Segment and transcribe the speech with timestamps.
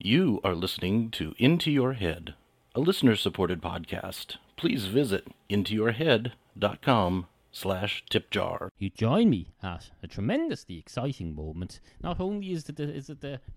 [0.00, 2.34] You are listening to Into Your Head,
[2.72, 4.36] a listener-supported podcast.
[4.56, 8.68] Please visit intoyourhead.com slash tipjar.
[8.78, 11.80] You join me at a tremendously exciting moment.
[12.00, 13.40] Not only is it the, is it the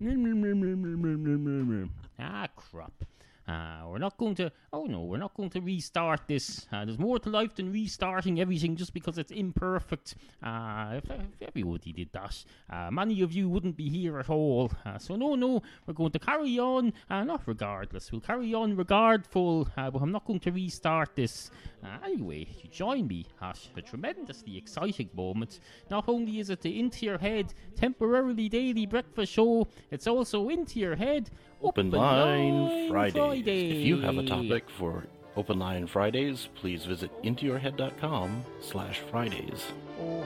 [2.18, 3.04] ah crap.
[3.48, 4.52] Uh, we're not going to.
[4.72, 6.66] Oh no, we're not going to restart this.
[6.72, 10.14] Uh, there's more to life than restarting everything just because it's imperfect.
[10.42, 14.70] Uh, if, if everybody did that, uh, many of you wouldn't be here at all.
[14.86, 16.92] Uh, so no, no, we're going to carry on.
[17.10, 19.68] Uh, not regardless, we'll carry on regardful.
[19.74, 21.50] but I'm not going to restart this.
[22.04, 25.58] anyway, you join me at a tremendously exciting moment.
[25.90, 30.78] Not only is it the Into Your Head temporarily daily breakfast show, it's also Into
[30.78, 31.30] Your Head
[31.62, 33.14] Open Line Fridays.
[33.14, 33.72] Fridays.
[33.72, 39.72] If you have a topic for Open Line Fridays, please visit intoyourhead.com slash Fridays.
[40.00, 40.24] Oh,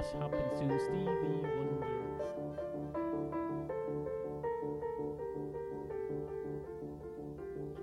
[0.00, 1.86] That's what happens to Stevie Wonder.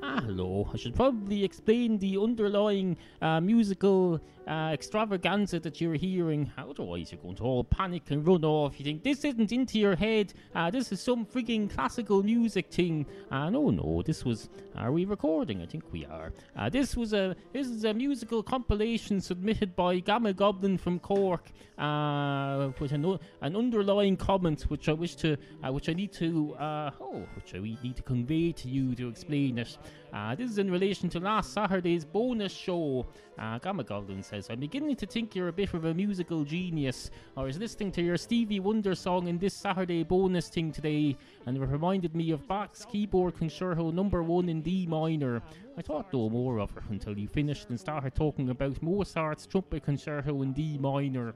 [0.02, 0.68] Ah, hello.
[0.74, 6.52] I should probably explain the underlying uh, musical uh, extravaganza that you're hearing.
[6.58, 8.80] Otherwise, you're going to all panic and run off.
[8.80, 10.34] You think this isn't into your head.
[10.56, 13.06] Uh, this is some freaking classical music thing.
[13.30, 14.02] Uh, no, no.
[14.06, 14.50] This was.
[14.76, 15.62] Are we recording?
[15.62, 16.32] I think we are.
[16.56, 17.36] Uh, this was a.
[17.54, 24.18] This is a musical compilation submitted by Gammagoblin from Cork uh, with an, an underlying
[24.18, 27.96] comment which I wish to, uh, which I need to, uh, oh, which I need
[27.96, 29.78] to convey to you to explain it.
[30.18, 33.06] Uh, this is in relation to last Saturday's bonus show.
[33.38, 37.12] Uh, Gammagoblin says, I'm beginning to think you're a bit of a musical genius.
[37.38, 41.56] I was listening to your Stevie Wonder song in this Saturday bonus thing today, and
[41.56, 45.44] it reminded me of Bach's keyboard concerto number one in D minor.
[45.78, 49.84] I thought no more of it until you finished and started talking about Mozart's trumpet
[49.84, 51.36] concerto in D minor.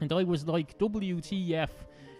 [0.00, 1.70] And I was like, WTF!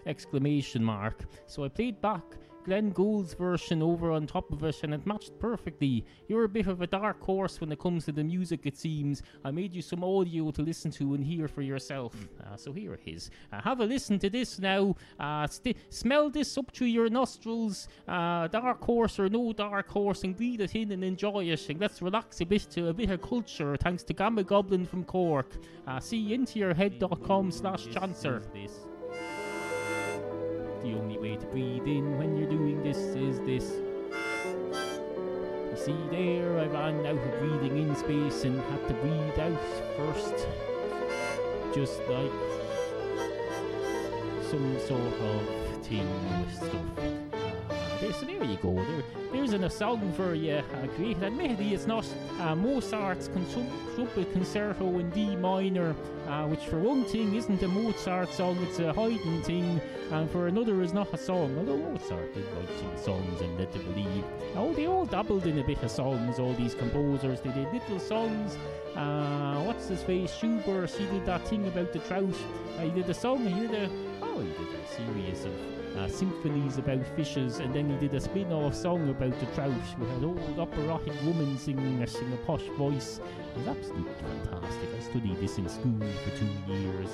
[0.05, 1.25] exclamation mark.
[1.45, 2.23] So I played back
[2.63, 6.05] Glenn Gould's version over on top of it, and it matched perfectly.
[6.27, 9.21] You're a bit of a dark horse when it comes to the music, it seems.
[9.43, 12.15] I made you some audio to listen to and hear for yourself.
[12.41, 13.31] Uh, so here it is.
[13.51, 14.95] Uh, have a listen to this now.
[15.19, 17.87] Uh, st- smell this up through your nostrils.
[18.07, 21.69] Uh, dark horse or no dark horse, and breathe it in and enjoy it.
[21.69, 25.51] And let's relax a bit to a bit of culture, thanks to Gammagoblin from Cork.
[25.87, 28.41] Uh, see intoyourhead.com slash chancer.
[30.83, 33.71] The only way to breathe in when you're doing this is this.
[35.71, 39.61] You see there, I ran out of breathing in space and had to breathe out
[39.95, 40.45] first.
[41.73, 42.31] Just like
[44.51, 46.07] some sort of thing
[46.41, 47.22] with stuff
[48.03, 48.73] there, so there you go.
[48.73, 50.55] There, there's a song for you.
[50.55, 51.21] Uh, great.
[51.21, 52.05] Admittedly, it's not
[52.39, 53.29] uh, Mozart's
[53.95, 55.95] trumpet concerto in D minor,
[56.27, 59.81] uh, which for one thing isn't a Mozart song, it's a Haydn thing,
[60.11, 61.57] and for another is not a song.
[61.57, 64.23] Although Mozart did write some songs and let to believe.
[64.55, 67.41] Oh, they all dabbled in a bit of songs, all these composers.
[67.41, 68.57] They did little songs.
[68.95, 70.33] Uh, what's his face?
[70.33, 72.35] Schubert, he did that thing about the trout.
[72.81, 73.89] He did a song, he did a.
[74.21, 78.19] Oh, he did a series of uh, symphonies about fishes, and then he did a
[78.19, 82.37] spin off song about the trout with an old operatic woman singing a, sing a
[82.45, 83.19] posh voice.
[83.55, 84.89] It was absolutely fantastic.
[84.95, 87.09] I studied this in school for two years.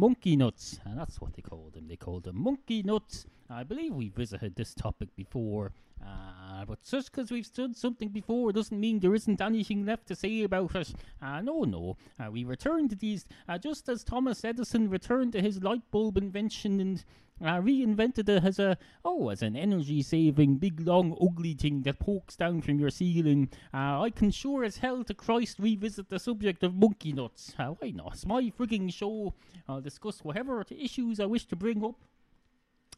[0.00, 1.86] monkey nuts, and that's what they called them.
[1.86, 3.26] They called them monkey nuts.
[3.50, 5.72] I believe we visited this topic before
[6.60, 10.14] uh, but just because we've stood something before doesn't mean there isn't anything left to
[10.14, 10.92] say about it.
[11.22, 11.96] Uh, no, no.
[12.18, 16.18] Uh, we return to these uh, just as Thomas Edison returned to his light bulb
[16.18, 17.04] invention and
[17.42, 21.98] uh, reinvented it as a oh as an energy saving big long ugly thing that
[21.98, 23.48] pokes down from your ceiling.
[23.72, 27.54] Uh, I can sure as hell to Christ revisit the subject of monkey nuts.
[27.56, 28.12] Why not?
[28.12, 29.32] It's my frigging show.
[29.66, 31.96] I'll discuss whatever issues I wish to bring up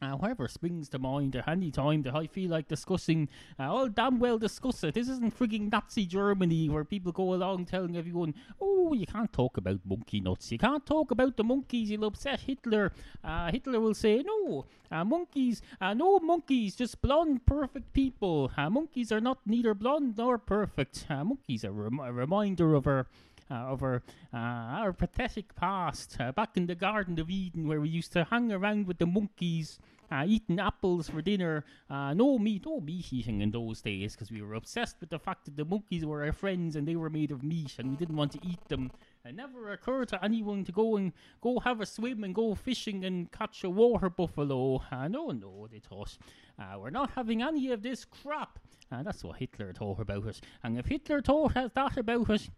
[0.03, 3.29] uh, whatever springs to mind at any time that I feel like discussing,
[3.59, 4.95] uh, I'll damn well discuss it.
[4.95, 9.57] This isn't frigging Nazi Germany where people go along telling everyone, oh, you can't talk
[9.57, 10.51] about monkey nuts.
[10.51, 11.89] You can't talk about the monkeys.
[11.89, 12.91] You'll upset Hitler.
[13.23, 18.51] Uh, Hitler will say, no, uh, monkeys, uh, no monkeys, just blonde, perfect people.
[18.57, 21.05] Uh, monkeys are not neither blonde nor perfect.
[21.09, 23.07] monkeys are rem- a reminder of our
[23.49, 24.01] of our
[24.33, 28.87] our pathetic past, back in the Garden of Eden, where we used to hang around
[28.87, 29.77] with the monkeys
[30.11, 31.65] uh, eating apples for dinner.
[31.89, 35.19] Uh, no meat, no meat eating in those days because we were obsessed with the
[35.19, 37.95] fact that the monkeys were our friends and they were made of meat and we
[37.95, 38.91] didn't want to eat them.
[39.25, 43.05] It never occurred to anyone to go and go have a swim and go fishing
[43.05, 44.83] and catch a water buffalo.
[44.91, 46.17] Uh, no, no, they thought.
[46.59, 48.59] Uh, we're not having any of this crap.
[48.91, 50.41] Uh, that's what Hitler thought about it.
[50.63, 52.49] And if Hitler thought that about it,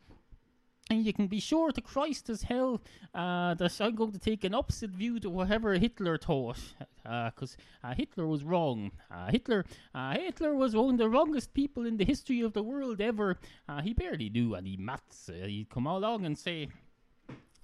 [0.89, 2.81] and you can be sure to Christ as hell
[3.13, 6.59] uh, that I'm going to take an opposite view to whatever Hitler taught,
[7.03, 8.91] because uh, uh, Hitler was wrong.
[9.09, 9.65] Uh, Hitler,
[9.95, 13.37] uh, Hitler was one of the wrongest people in the history of the world ever.
[13.67, 15.29] Uh, he barely knew any maths.
[15.33, 16.69] he'd come along and say,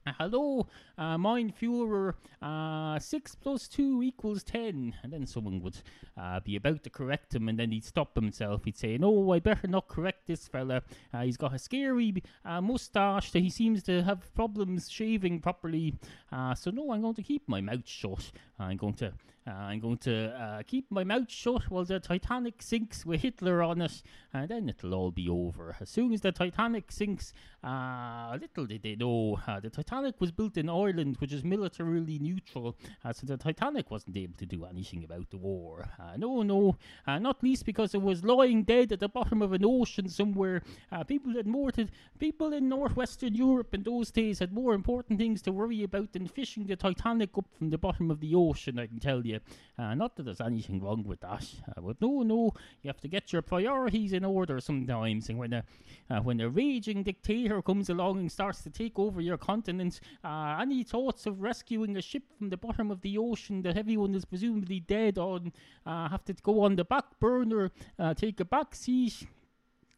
[0.06, 0.68] hello,
[0.98, 4.95] uh, mein Führer, uh, 6 plus 2 equals 10.
[5.03, 5.77] And then someone would
[6.18, 8.65] uh, be about to correct him, and then he'd stop himself.
[8.65, 10.81] He'd say, No, I better not correct this fella.
[11.13, 15.95] Uh, he's got a scary uh, moustache that he seems to have problems shaving properly.
[16.31, 18.31] Uh, so, no, I'm going to keep my mouth shut.
[18.59, 19.13] I'm going to
[19.47, 23.63] uh, I'm going to uh, keep my mouth shut while the Titanic sinks with Hitler
[23.63, 24.03] on it,
[24.33, 25.75] and then it'll all be over.
[25.79, 27.33] As soon as the Titanic sinks,
[27.63, 32.19] uh, little did they know, uh, the Titanic was built in Ireland, which is militarily
[32.19, 35.89] neutral, uh, so the Titanic wasn't able to do anything about the war.
[35.99, 36.77] Uh, no, no,
[37.07, 40.61] not least because it was lying dead at the bottom of an ocean somewhere.
[41.07, 41.88] people had more to,
[42.19, 46.27] people in northwestern Europe in those days had more important things to worry about than
[46.27, 48.77] fishing the Titanic up from the bottom of the ocean.
[48.77, 49.39] I can tell you you.
[49.77, 53.07] Uh, not that there's anything wrong with that, uh, but no, no, you have to
[53.07, 55.29] get your priorities in order sometimes.
[55.29, 55.63] And when a
[56.09, 60.57] uh, when a raging dictator comes along and starts to take over your continent, uh,
[60.61, 64.25] any thoughts of rescuing a ship from the bottom of the ocean that everyone is
[64.25, 65.51] presumably dead on
[65.85, 69.25] uh, have to go on the back burner, uh, take a back seat.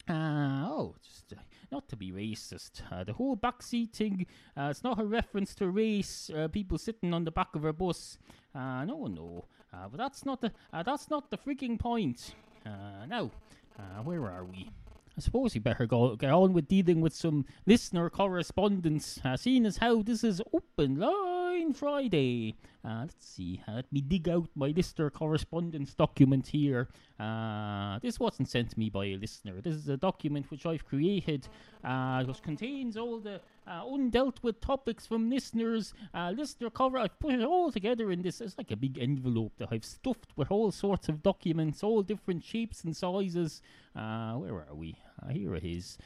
[0.08, 1.42] Uh, oh, just uh,
[1.72, 2.82] not to be racist.
[2.92, 4.26] Uh, the whole backseat thing,
[4.58, 6.30] it's not a reference to race.
[6.52, 8.18] People sitting on the back of a bus.
[8.56, 9.46] Uh, no, no.
[9.74, 12.36] Uh, but that's not the uh, that's not the freaking point.
[12.66, 13.32] Uh, now,
[13.80, 14.70] uh, where are we?
[15.18, 19.66] I suppose you better go get on with dealing with some listener correspondence, uh, seeing
[19.66, 22.56] as how this is open line Friday.
[22.86, 23.62] Uh, let's see.
[23.66, 26.90] Uh, let me dig out my listener correspondence document here.
[27.18, 29.62] Uh, this wasn't sent to me by a listener.
[29.62, 31.48] This is a document which I've created,
[31.86, 35.94] uh, which contains all the uh, undealt with topics from listeners.
[36.14, 36.98] Listener cover.
[36.98, 38.42] I've put it all together in this.
[38.42, 42.44] It's like a big envelope that I've stuffed with all sorts of documents, all different
[42.44, 43.62] shapes and sizes.
[43.94, 44.98] Where are we?
[45.30, 45.98] Here it is.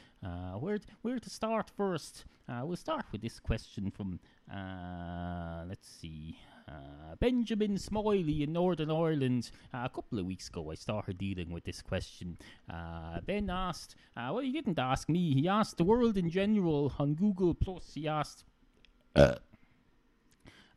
[0.60, 2.24] Where where to start first?
[2.48, 4.20] We'll start with this question from.
[5.68, 6.38] Let's see.
[6.66, 9.50] Uh, Benjamin Smiley in Northern Ireland.
[9.72, 12.38] Uh, a couple of weeks ago, I started dealing with this question.
[12.68, 16.92] Uh, ben asked, uh, well, he didn't ask me, he asked the world in general
[16.98, 17.92] on Google Plus.
[17.94, 18.44] He asked,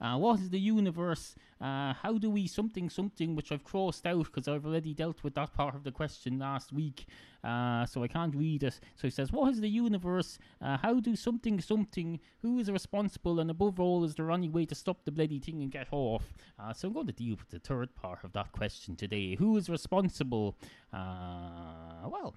[0.02, 1.36] uh, what is the universe?
[1.62, 5.36] Uh, how do we something something, which I've crossed out because I've already dealt with
[5.36, 7.06] that part of the question last week,
[7.44, 8.80] uh, so I can't read it.
[8.96, 10.40] So he says, What is the universe?
[10.60, 12.20] Uh, how do something something?
[12.42, 13.40] Who is responsible?
[13.40, 16.34] And above all, is there any way to stop the bloody thing and get off?
[16.58, 19.36] Uh, so I'm going to deal with the third part of that question today.
[19.36, 20.58] Who is responsible?
[20.92, 22.36] Uh, well,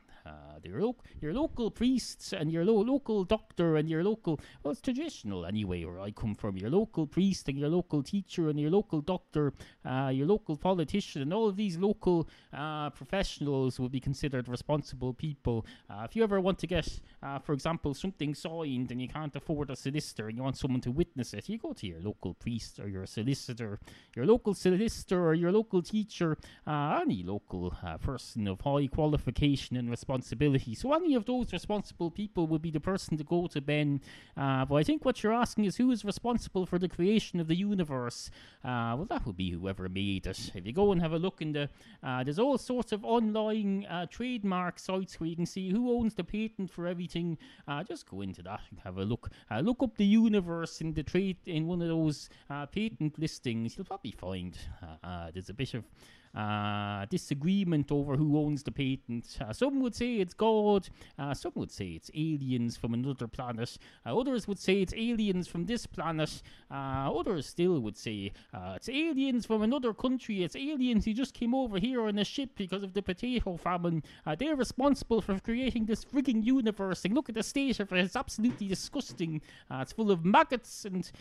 [0.64, 4.80] your, lo- your local priests and your lo- local doctor and your local, well, it's
[4.80, 6.56] traditional anyway, where I come from.
[6.56, 9.52] Your local priest your local teacher and your local doctor,
[9.84, 15.12] uh, your local politician, and all of these local uh, professionals will be considered responsible
[15.12, 15.64] people.
[15.88, 19.34] Uh, if you ever want to get, uh, for example, something signed and you can't
[19.36, 22.34] afford a solicitor and you want someone to witness it, you go to your local
[22.34, 23.78] priest or your solicitor,
[24.14, 26.36] your local solicitor or your local teacher,
[26.66, 30.74] uh, any local person of high qualification and responsibility.
[30.74, 34.00] So any of those responsible people would be the person to go to, Ben.
[34.34, 37.54] but I think what you're asking is who is responsible for the creation of the
[37.54, 38.30] universe?
[38.64, 40.50] Uh, well, that would be whoever made it.
[40.54, 41.68] If you go and have a look in the,
[42.02, 46.14] uh, there's all sorts of online uh, trademark sites where you can see who owns
[46.14, 47.38] the patent for everything.
[47.68, 49.30] Uh, just go into that and have a look.
[49.50, 53.76] Uh, look up the universe in the trade in one of those uh, patent listings.
[53.76, 54.58] You'll probably find
[55.32, 55.84] there's a bit of
[56.34, 59.38] uh, disagreement over who owns the patent.
[59.40, 60.88] Uh, some would say it's God,
[61.18, 65.46] uh, some would say it's aliens from another planet, uh, others would say it's aliens
[65.46, 68.32] from this planet, uh, others still would say
[68.74, 72.50] it's aliens from another country, it's aliens who just came over here on a ship
[72.56, 74.02] because of the potato famine.
[74.38, 78.16] they're responsible for creating this frigging universe, and look at the state of it, it's
[78.16, 79.40] absolutely disgusting.
[79.70, 81.12] it's full of maggots and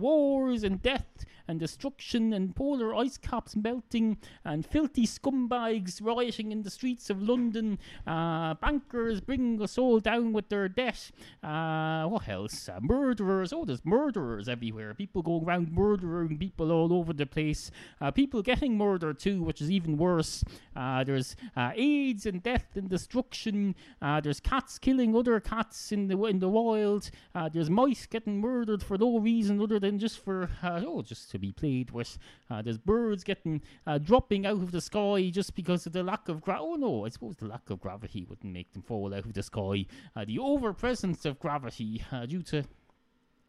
[0.00, 4.18] wars and death and destruction and polar ice caps melting.
[4.56, 10.32] And filthy scumbags rioting in the streets of London, uh, bankers bringing us all down
[10.32, 11.10] with their debt.
[11.42, 12.66] Uh, what else?
[12.66, 13.52] Uh, murderers.
[13.52, 14.94] Oh, there's murderers everywhere.
[14.94, 17.70] People going around murdering people all over the place.
[18.00, 20.42] Uh, people getting murdered too, which is even worse.
[20.74, 23.74] Uh, there's uh, AIDS and death and destruction.
[24.00, 27.10] There's cats killing other cats in the in the wild.
[27.52, 31.52] There's mice getting murdered for no reason other than just for oh, just to be
[31.52, 32.18] played with.
[32.62, 33.98] There's birds getting uh,
[34.46, 37.36] out of the sky just because of the lack of gra- oh no, I suppose
[37.36, 39.86] the lack of gravity wouldn't make them fall out of the sky.
[40.14, 42.64] Uh, the over presence of gravity uh, due to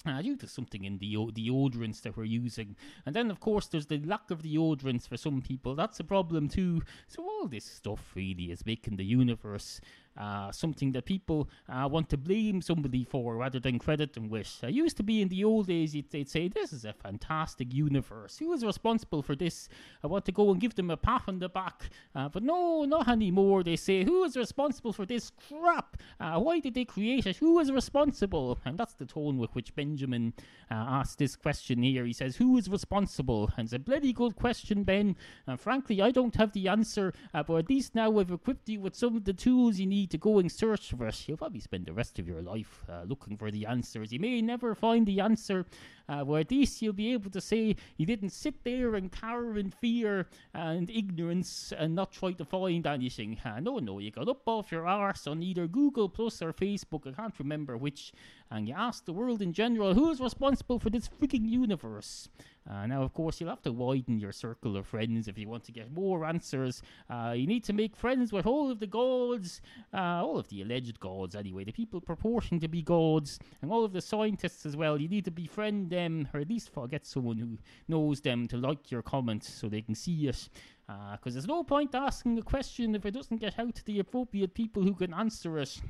[0.06, 2.76] uh, due to something in the deodorants that we're using.
[3.06, 5.76] And then, of course, there's the lack of deodorants for some people.
[5.76, 6.82] That's a problem too.
[7.08, 9.82] So, all this stuff really is making the universe
[10.18, 14.60] uh, something that people uh, want to blame somebody for rather than credit them with.
[14.64, 18.38] I used to be in the old days, they'd say, This is a fantastic universe.
[18.38, 19.70] Who is responsible for this?
[20.04, 21.90] I want to go and give them a pat on the back.
[22.16, 23.64] Uh, but no, not anymore.
[23.64, 25.98] They say, Who is responsible for this crap?
[26.20, 27.38] Uh, why did they create it?
[27.38, 28.60] Who is responsible?
[28.66, 30.34] And that's the tone with which Benjamin
[30.72, 32.06] uh, asked this question here.
[32.06, 33.52] He says, Who is responsible?
[33.58, 35.16] And it's a bloody good question, Ben.
[35.46, 38.80] And frankly, I don't have the answer, uh, but at least now I've equipped you
[38.80, 41.38] with some of the tools you need need to go and search for it, you'll
[41.38, 44.14] probably spend the rest of your life uh, looking for the answers.
[44.14, 45.66] You may never find the answer,
[46.08, 49.58] uh, but at least you'll be able to say you didn't sit there and cower
[49.58, 53.38] in fear and ignorance and not try to find anything.
[53.44, 57.06] Uh, no, no, you got up off your arse on either Google Plus or Facebook,
[57.06, 58.14] I can't remember which,
[58.50, 62.30] and you asked the world in general who's responsible for this freaking universe.
[62.70, 65.64] Uh, now, of course, you'll have to widen your circle of friends if you want
[65.64, 66.82] to get more answers.
[67.10, 69.62] Uh, you need to make friends with all of the gods,
[69.94, 73.86] uh, all of the alleged gods, anyway, the people purporting to be gods, and all
[73.86, 75.00] of the scientists as well.
[75.00, 77.58] You need to befriend them, or at least get someone who
[77.88, 80.50] knows them to like your comments so they can see it.
[80.88, 84.00] Because uh, there's no point asking a question if it doesn't get out to the
[84.00, 85.82] appropriate people who can answer it.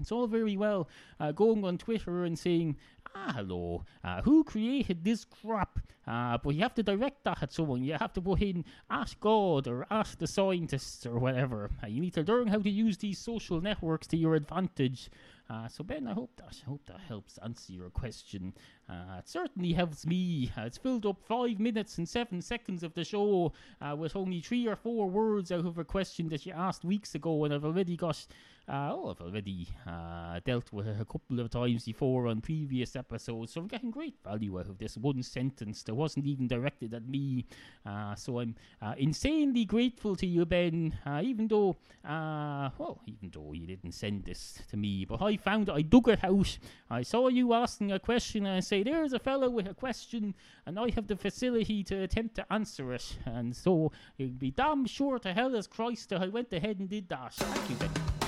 [0.00, 2.76] It's all very well uh, going on Twitter and saying,
[3.14, 5.78] ah, hello, uh, who created this crap?
[6.06, 7.84] Uh, but you have to direct that at someone.
[7.84, 11.70] You have to put in, ask God or ask the scientists or whatever.
[11.82, 15.10] Uh, you need to learn how to use these social networks to your advantage.
[15.48, 18.54] Uh, so Ben, I hope that I hope that helps answer your question.
[18.90, 20.50] Uh, it certainly helps me.
[20.58, 24.40] Uh, it's filled up five minutes and seven seconds of the show uh, with only
[24.40, 27.64] three or four words out of a question that you asked weeks ago, and I've
[27.64, 28.26] already got
[28.68, 32.94] uh, oh, I've already uh, dealt with it a couple of times before on previous
[32.94, 36.94] episodes, so I'm getting great value out of this one sentence that wasn't even directed
[36.94, 37.46] at me.
[37.84, 38.54] Uh, so I'm
[38.96, 44.76] insanely grateful to you, Ben, even though, well, even though you didn't send this to
[44.76, 46.56] me, but I found it, I dug it out.
[46.88, 50.34] I saw you asking a question, and I say, there's a fellow with a question,
[50.66, 53.18] and I have the facility to attempt to answer it.
[53.26, 56.88] And so it'd be damn sure to hell as Christ that I went ahead and
[56.88, 57.34] did that.
[57.34, 58.19] Thank you.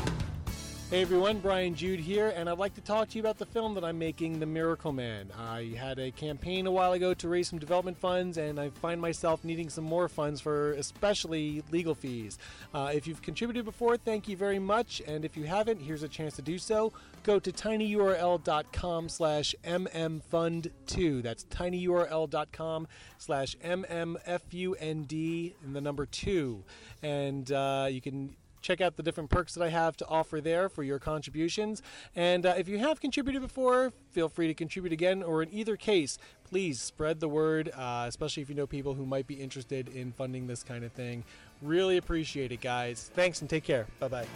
[0.93, 3.73] Hey everyone, Brian Jude here, and I'd like to talk to you about the film
[3.77, 5.31] that I'm making, The Miracle Man.
[5.39, 9.01] I had a campaign a while ago to raise some development funds, and I find
[9.01, 12.37] myself needing some more funds for especially legal fees.
[12.75, 16.09] Uh, if you've contributed before, thank you very much, and if you haven't, here's a
[16.09, 16.93] chance to do so.
[17.23, 21.23] Go to tinyurl.com slash mmfund2.
[21.23, 26.63] That's tinyurl.com slash mmfund and the number 2.
[27.03, 30.69] And uh, you can check out the different perks that I have to offer there
[30.69, 31.83] for your contributions.
[32.17, 35.77] And uh, if you have contributed before, feel free to contribute again, or in either
[35.77, 39.89] case, please spread the word, uh, especially if you know people who might be interested
[39.89, 41.25] in funding this kind of thing.
[41.61, 43.11] Really appreciate it, guys.
[43.15, 43.87] Thanks and take care.
[43.99, 44.27] Bye bye.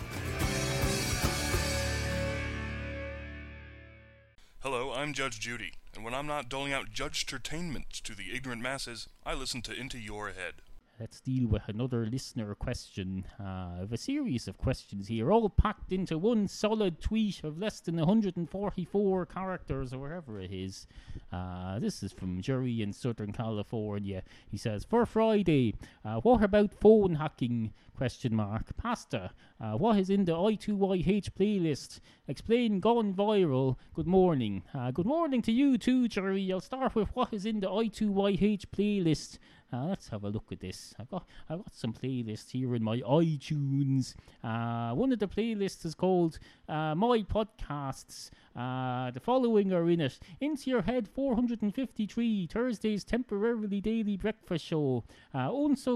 [4.61, 8.63] Hello, I'm Judge Judy, and when I'm not doling out judge entertainment to the ignorant
[8.63, 10.55] masses, I listen to Into Your Head
[10.99, 13.25] let's deal with another listener question.
[13.39, 17.97] Uh, a series of questions here, all packed into one solid tweet of less than
[17.97, 20.87] 144 characters or whatever it is.
[21.33, 24.23] Uh, this is from Jerry in Southern California.
[24.51, 25.75] He says, For Friday,
[26.05, 27.73] uh, what about phone hacking?
[27.97, 28.77] Question mark.
[28.77, 29.31] Pasta.
[29.59, 32.01] Uh, what is in the I2YH playlist?
[32.29, 33.77] Explain gone viral.
[33.95, 34.63] Good morning.
[34.75, 36.53] Uh, good morning to you too, Jerry.
[36.53, 39.39] I'll start with what is in the I2YH playlist.
[39.73, 40.95] Uh, let's have a look at this.
[40.99, 44.15] I've got I've got some playlists here in my iTunes.
[44.45, 48.31] Uh, one of the playlists is called uh, My Podcasts.
[48.57, 55.05] Uh, the following are in it: Into Your Head 453, Thursday's temporarily daily breakfast show.
[55.35, 55.51] Uh,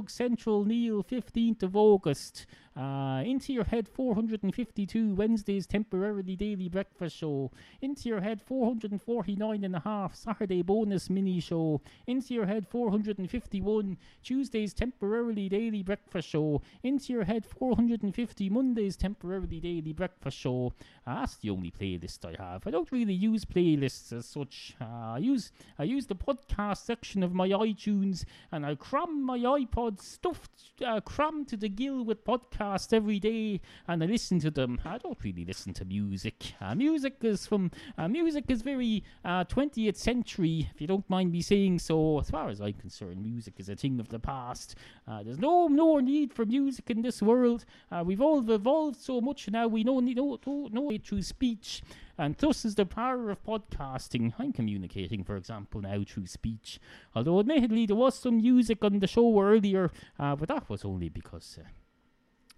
[0.07, 2.47] Central Neal 15th of August.
[2.77, 7.51] Uh, Into Your Head 452, Wednesday's temporarily daily breakfast show.
[7.81, 11.81] Into Your Head 449 and a half, Saturday bonus mini show.
[12.07, 16.63] Into Your Head 451, Tuesday's temporarily daily breakfast show.
[16.83, 20.60] Into Your Head 450, Monday's temporarily daily breakfast show.
[20.69, 22.67] Uh, that's the only playlist I have.
[22.67, 24.77] I don't really use playlists as such.
[24.81, 29.39] Uh, I use I use the podcast section of my iTunes, and I cram my
[29.39, 30.51] iPod stuffed,
[30.87, 34.81] uh, crammed to the gill with podcasts every day, and I listen to them.
[34.85, 36.55] I don't really listen to music.
[36.61, 37.71] Uh, music is from
[38.09, 42.21] music is very uh, 20th century, if you don't mind me saying so.
[42.21, 44.77] As far as I'm concerned, music is a thing of the past.
[45.25, 47.65] There's no no need for music in this world.
[48.05, 49.67] We've all evolved so much now.
[49.67, 51.83] We don't need no no, no through speech.
[52.19, 54.35] And thus is the power of podcasting.
[54.39, 56.79] I'm communicating, for example, now through speech.
[57.15, 61.09] Although, admittedly, there was some music on the show earlier, uh, but that was only
[61.09, 61.59] because.
[61.61, 61.69] Uh,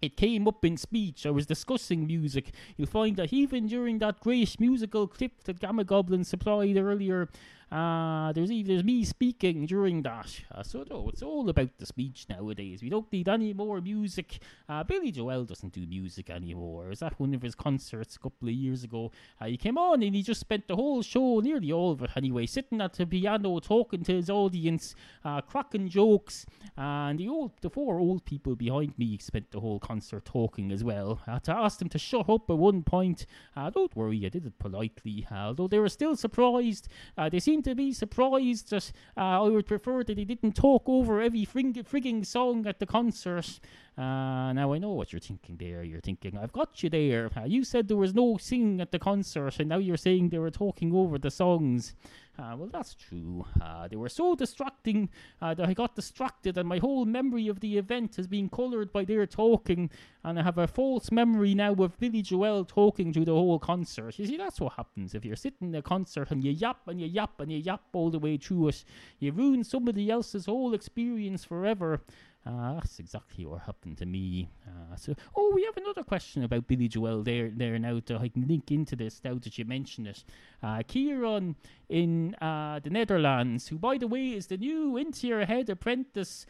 [0.00, 1.26] it came up in speech.
[1.26, 2.52] I was discussing music.
[2.76, 7.28] You'll find that even during that great musical clip that Gammagoblin supplied earlier,
[7.72, 10.40] uh, there's even there's me speaking during that.
[10.54, 12.82] Uh, so no, it's all about the speech nowadays.
[12.82, 14.40] We don't need any more music.
[14.68, 16.88] Uh, Billy Joel doesn't do music anymore.
[16.88, 19.10] Was at one of his concerts a couple of years ago.
[19.40, 22.10] Uh, he came on and he just spent the whole show, nearly all of it
[22.14, 26.44] anyway, sitting at the piano talking to his audience, uh, cracking jokes.
[26.76, 30.84] And the old, the four old people behind me spent the whole concert talking as
[30.84, 31.20] well.
[31.26, 33.24] I had to ask them to shut up at one point.
[33.56, 35.26] Uh, don't worry, I did it politely.
[35.32, 36.88] although they were still surprised.
[37.30, 41.20] they seemed to be surprised that uh, I would prefer that he didn't talk over
[41.20, 43.60] every frigging song at the concert.
[43.96, 45.82] Uh, now I know what you're thinking there.
[45.82, 47.30] You're thinking, I've got you there.
[47.36, 50.38] Uh, you said there was no singing at the concert, and now you're saying they
[50.38, 51.94] were talking over the songs.
[52.38, 53.44] Uh, well, that's true.
[53.60, 55.10] Uh, they were so distracting
[55.42, 58.90] uh, that I got distracted, and my whole memory of the event has been coloured
[58.90, 59.90] by their talking,
[60.24, 64.18] and I have a false memory now of Billy Joel talking through the whole concert.
[64.18, 66.98] You see, that's what happens if you're sitting in a concert and you yap and
[66.98, 68.84] you yap and you yap all the way through it.
[69.18, 72.00] You ruin somebody else's whole experience forever.
[72.44, 74.50] Uh, that's exactly what happened to me.
[74.66, 78.00] Uh, so, oh, we have another question about Billy Joel there, there now.
[78.00, 80.24] To I can link into this now that you mention it.
[80.60, 81.54] Uh, Kieran
[81.88, 86.46] in uh, the Netherlands, who, by the way, is the new into your head apprentice.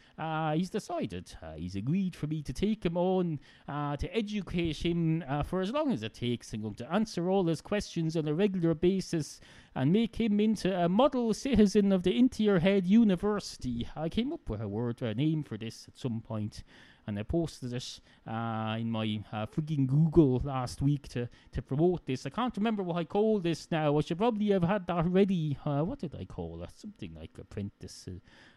[0.55, 5.71] He's decided he's agreed for me to take him on to educate him for as
[5.71, 6.53] long as it takes.
[6.53, 9.39] I'm going to answer all his questions on a regular basis
[9.75, 13.87] and make him into a model citizen of the Into Head University.
[13.95, 16.63] I came up with a word, a name for this at some point
[17.07, 22.05] and I posted it uh, in my uh, frigging Google last week to, to promote
[22.05, 22.25] this.
[22.25, 23.97] I can't remember what I called this now.
[23.97, 25.57] I should probably have had that ready.
[25.65, 26.69] Uh, what did I call it?
[26.75, 28.07] Something like apprentice.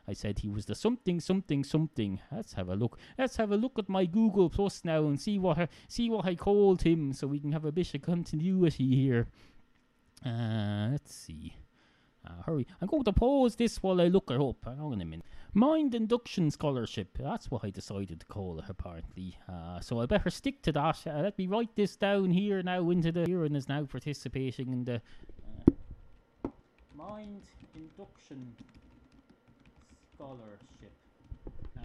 [0.07, 2.21] I said he was the something something something.
[2.31, 2.99] Let's have a look.
[3.19, 6.27] Let's have a look at my Google Plus now and see what I, see what
[6.27, 9.27] I called him, so we can have a bit of continuity here.
[10.25, 11.55] Uh, let's see.
[12.27, 12.67] Uh, hurry.
[12.81, 14.65] I'm going to pause this while I look her up.
[14.65, 15.25] Hang on a minute.
[15.55, 17.17] Mind Induction Scholarship.
[17.19, 19.39] That's what I decided to call it, apparently.
[19.49, 21.07] Uh, so I better stick to that.
[21.07, 23.27] Uh, let me write this down here now into the.
[23.27, 25.01] Kieran is now participating in the
[26.45, 26.49] uh,
[26.97, 27.43] Mind
[27.75, 28.55] Induction
[30.15, 30.96] Scholarship.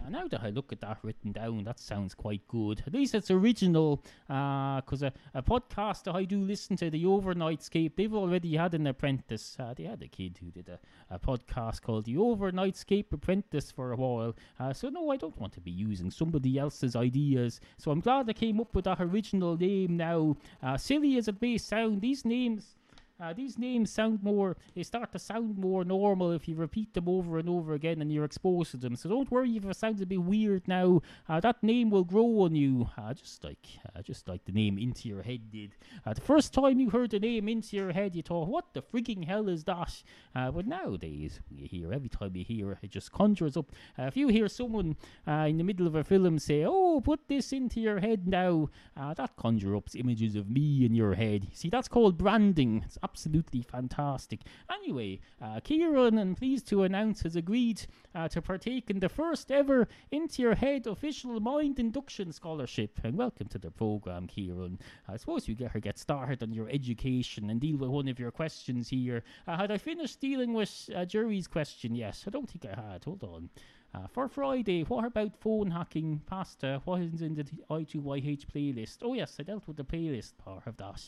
[0.04, 2.82] Uh, now that I look at that written down, that sounds quite good.
[2.86, 7.04] At least it's original, because uh, a, a podcast that I do listen to, the
[7.04, 9.56] Overnightscape, they've already had an apprentice.
[9.58, 10.78] Uh, they had a kid who did a,
[11.14, 14.34] a podcast called the Overnightscape Apprentice for a while.
[14.58, 17.60] Uh, so no, I don't want to be using somebody else's ideas.
[17.78, 20.36] So I'm glad I came up with that original name now.
[20.62, 22.76] Uh, silly as it may sound, these names
[23.22, 27.08] uh, these names sound more, they start to sound more normal if you repeat them
[27.08, 28.96] over and over again and you're exposed to them.
[28.96, 31.02] So don't worry if it sounds a bit weird now.
[31.28, 34.76] Uh, that name will grow on you, uh, just like uh, just like the name
[34.76, 35.76] Into Your Head did.
[36.04, 38.82] Uh, the first time you heard the name Into Your Head, you thought, what the
[38.82, 40.02] freaking hell is that?
[40.34, 43.70] Uh, but nowadays, you hear, every time you hear it, it just conjures up.
[43.98, 47.80] if you hear someone in the middle of a film say, oh, put this into
[47.80, 51.46] your head now, that conjures up images of me in your head.
[51.52, 52.82] See, that's called branding.
[52.84, 54.40] It's absolutely fantastic.
[54.72, 57.82] Anyway, uh, Kieran, I'm pleased to announce, has agreed
[58.14, 62.98] uh, to partake in the first ever Into Your Head official Mind Induction Scholarship.
[63.04, 64.78] And welcome to the program, Kieran.
[65.06, 68.18] I suppose you get her get started on your education and deal with one of
[68.18, 69.22] your questions here.
[69.46, 71.94] Uh, had I finished dealing with uh, Jerry's question?
[71.94, 73.04] Yes, I don't think I had.
[73.04, 73.50] Hold on.
[73.94, 76.80] Uh, for Friday, what about phone hacking pasta?
[76.86, 78.98] What is in the I2YH playlist?
[79.02, 81.02] Oh, yes, I dealt with the playlist part of that.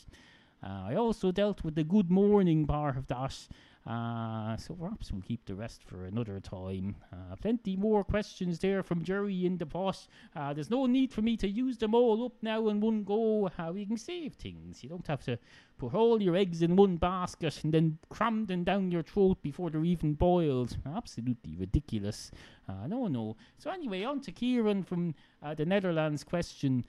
[0.65, 3.47] Uh, I also dealt with the good morning part of that.
[3.87, 6.95] Uh, so perhaps we'll keep the rest for another time.
[7.13, 10.07] Uh, plenty more questions there from Jerry in the pot.
[10.35, 13.51] Uh, there's no need for me to use them all up now in one go.
[13.59, 14.83] Uh, we can save things.
[14.83, 15.37] You don't have to
[15.77, 19.69] put all your eggs in one basket and then cram them down your throat before
[19.69, 20.77] they're even boiled.
[20.95, 22.31] Absolutely ridiculous.
[22.67, 23.35] Uh, no, no.
[23.59, 26.85] So anyway, on to Kieran from uh, the Netherlands question.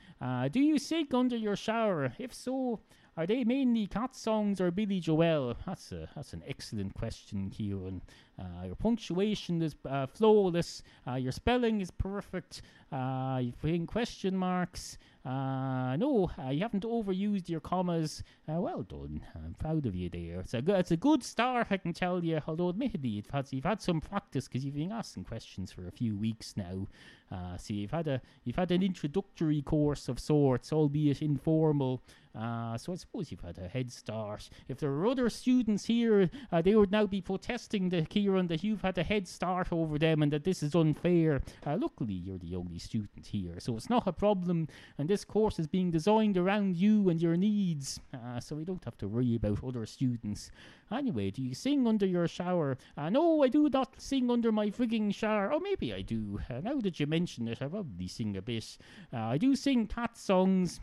[0.51, 2.15] Do you sing under your shower?
[2.19, 2.81] If so,
[3.17, 5.57] are they mainly cat songs or Billy Joel?
[5.65, 8.03] That's a that's an excellent question, Kieran.
[8.39, 10.83] Uh, your punctuation is uh, flawless.
[11.09, 12.63] Uh, your spelling is perfect.
[12.93, 14.99] Uh, you put in question marks.
[15.25, 18.23] No, you haven't overused your commas.
[18.47, 19.23] Well done.
[19.35, 20.41] I'm proud of you there.
[20.41, 22.41] It's a good, it's a good start, I can tell you.
[22.47, 25.91] Although admittedly, you've had you've had some practice because you've been asking questions for a
[25.91, 26.87] few weeks now.
[27.33, 32.03] Uh, so you've had a you've had an introductory course of sorts, albeit informal.
[32.39, 34.49] Uh, so I suppose you've had a head start.
[34.69, 38.65] If there were other students here, uh, they would now be protesting the Kieran that
[38.65, 41.41] you've had a head start over them and that this is unfair.
[41.65, 44.67] Uh, luckily, you're the only student here, so it's not a problem.
[44.99, 48.85] And this course is being designed around you and your needs, uh, so we don't
[48.85, 50.51] have to worry about other students.
[50.91, 52.77] Anyway, do you sing under your shower?
[52.97, 55.53] Uh, no, I do not sing under my frigging shower.
[55.53, 56.41] Oh, maybe I do.
[56.51, 58.77] Uh, now that you mention it, I probably sing a bit.
[59.13, 60.81] Uh, I do sing cat songs.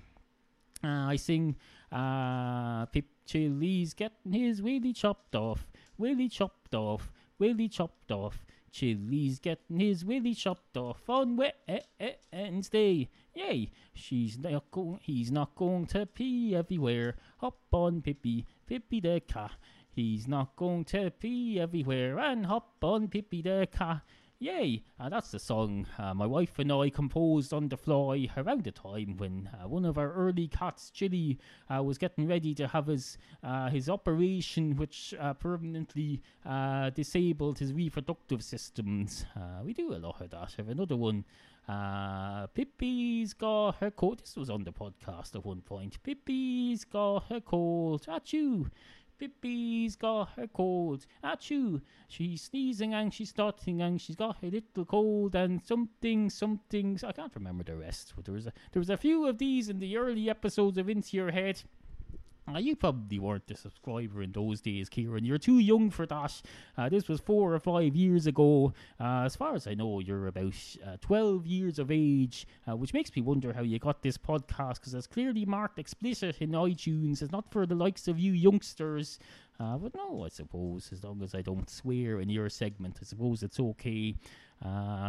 [0.81, 1.55] Uh, I sing
[1.91, 5.65] uh, Pip Chili's getting his willy chopped off,
[5.97, 7.09] willy chopped off,
[7.43, 8.45] willy chopped off.
[8.71, 13.09] Chili's getting his willy chopped off on Wednesday.
[13.35, 13.69] Yay!
[13.93, 14.99] She's not going.
[15.01, 17.15] He's not going to pee everywhere.
[17.39, 19.51] Hop on, Pippi, Pippi the cat.
[19.91, 24.01] He's not going to pee everywhere and hop on Pippi the cat.
[24.43, 24.83] Yay!
[24.99, 28.71] Uh, that's the song uh, my wife and I composed on the fly around the
[28.71, 31.39] time when uh, one of our early cats, Chili,
[31.73, 36.21] uh, was getting ready to have his uh, his operation, which uh, permanently
[36.93, 39.25] disabled his reproductive systems.
[39.63, 40.51] we do a lot of that.
[40.57, 41.23] Have another one.
[42.53, 44.19] Pippi's got her cold.
[44.19, 46.03] This was on the podcast at one point.
[46.03, 48.07] Pippi's got her cold.
[48.07, 48.69] Achoo!
[49.23, 51.05] Pippi's got her cold.
[51.23, 51.81] Achoo!
[52.09, 56.99] She's sneezing and she's starting and she's got a little cold and something, something.
[57.01, 59.69] I can't remember the rest, but there was a there was a few of these
[59.69, 61.63] in the early episodes of Into Your Head.
[62.51, 65.23] Uh, you probably weren't a subscriber in those days, Kieran.
[65.23, 66.41] You're too young for that.
[66.77, 68.73] Uh, this was four or five years ago.
[68.99, 70.53] Uh, as far as I know, you're about
[70.85, 74.75] uh, 12 years of age, uh, which makes me wonder how you got this podcast
[74.75, 77.21] because it's clearly marked explicit in iTunes.
[77.21, 79.19] It's not for the likes of you youngsters.
[79.63, 83.05] Uh, but no, I suppose, as long as I don't swear in your segment, I
[83.05, 84.15] suppose it's okay.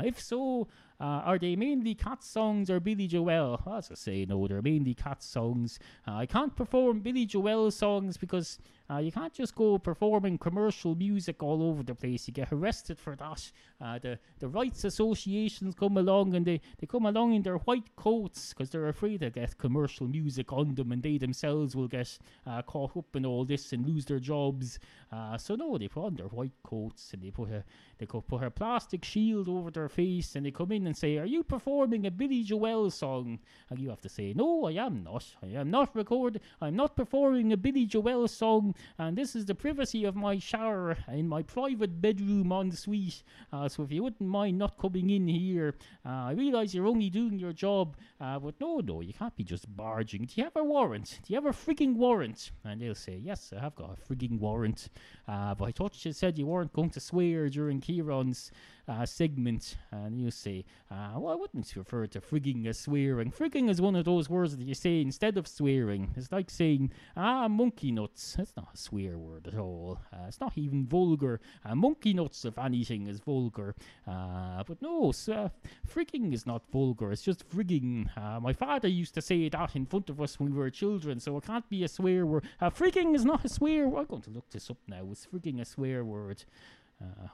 [0.05, 0.69] if so,
[1.01, 3.61] uh, are they mainly cat songs or Billy Joel?
[3.67, 5.81] As I say, no, they're mainly cat songs.
[6.07, 8.59] Uh, I can't perform Billy Joel songs because
[8.90, 12.29] uh, you can't just go performing commercial music all over the place.
[12.29, 13.51] You get arrested for that.
[13.81, 17.97] Uh, the the rights associations come along and they, they come along in their white
[17.97, 22.18] coats because they're afraid to get commercial music on them and they themselves will get
[22.47, 24.79] uh, caught up in all this and lose their jobs.
[25.11, 27.64] Uh, so no, they put on their white coats and they put a
[27.99, 31.27] they put a plastic shield over their face and they come in and say, "Are
[31.27, 33.38] you performing a Billy Joel song?"
[33.70, 35.25] And you have to say, "No, I am not.
[35.42, 36.42] I am not recording.
[36.61, 40.97] I'm not performing a Billy Joel song." And this is the privacy of my shower
[41.09, 43.23] in my private bedroom en suite.
[43.53, 45.75] Uh, so if you wouldn't mind not coming in here,
[46.07, 49.45] uh, I realise you're only doing your job, uh, but no, no, you can't be
[49.45, 50.25] just barging.
[50.27, 51.21] Do you have a warrant?
[51.23, 52.51] Do you have a frigging warrant?
[52.65, 54.89] And they'll say, yes, I have got a frigging warrant.
[55.29, 58.51] Uh, but I thought you said you weren't going to swear during Kieran's
[58.87, 63.31] uh, segment, and you say, uh, well, I wouldn't refer to frigging as swearing.
[63.31, 66.13] Frigging is one of those words that you say instead of swearing.
[66.17, 68.35] It's like saying, ah, monkey nuts.
[68.37, 69.98] That's not a swear word at all.
[70.12, 71.40] Uh, it's not even vulgar.
[71.64, 73.74] Uh, monkey nuts, if anything, is vulgar.
[74.07, 75.50] Uh, but no, so,
[75.92, 77.12] frigging is not vulgar.
[77.12, 78.09] It's just frigging.
[78.16, 81.20] Uh, my father used to say that in front of us when we were children,
[81.20, 82.44] so it can't be a swear word.
[82.61, 84.00] Uh, frigging is not a swear word.
[84.00, 85.07] I'm going to look this up now.
[85.11, 86.44] Is frigging a swear word?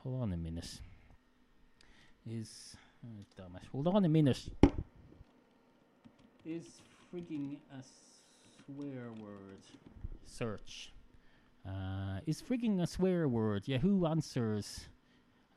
[0.02, 0.80] Hold on a minute
[2.28, 3.62] is oh, damn it.
[3.72, 4.48] Hold on a minute.
[6.44, 6.80] Is
[7.12, 7.82] frigging a
[8.66, 9.62] swear word?
[10.26, 10.92] Search.
[11.66, 13.68] Uh, is frigging a swear word?
[13.68, 14.88] Yahoo answers.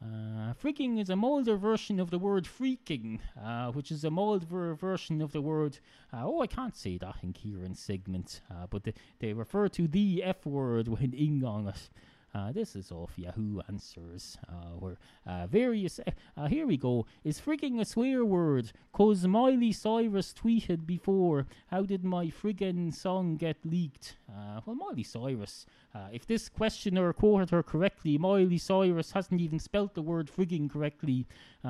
[0.03, 4.75] Uh, freaking is a milder version of the word freaking, uh, which is a milder
[4.75, 5.79] version of the word.
[6.11, 9.87] Uh, oh, I can't say that in Kieran's segment, uh, but they, they refer to
[9.87, 11.89] the F word with an ing on it.
[12.35, 15.99] Uh, this is off Yahoo Answers, uh, where uh, various.
[16.35, 17.05] Uh, here we go.
[17.23, 18.71] Is frigging a swear word?
[18.91, 21.45] Cause Miley Cyrus tweeted before.
[21.67, 24.17] How did my friggin' song get leaked?
[24.27, 25.67] Uh, well, Miley Cyrus.
[25.93, 30.67] Uh, if this questioner quoted her correctly, Miley Cyrus hasn't even spelt the word frigging
[30.67, 31.27] correctly.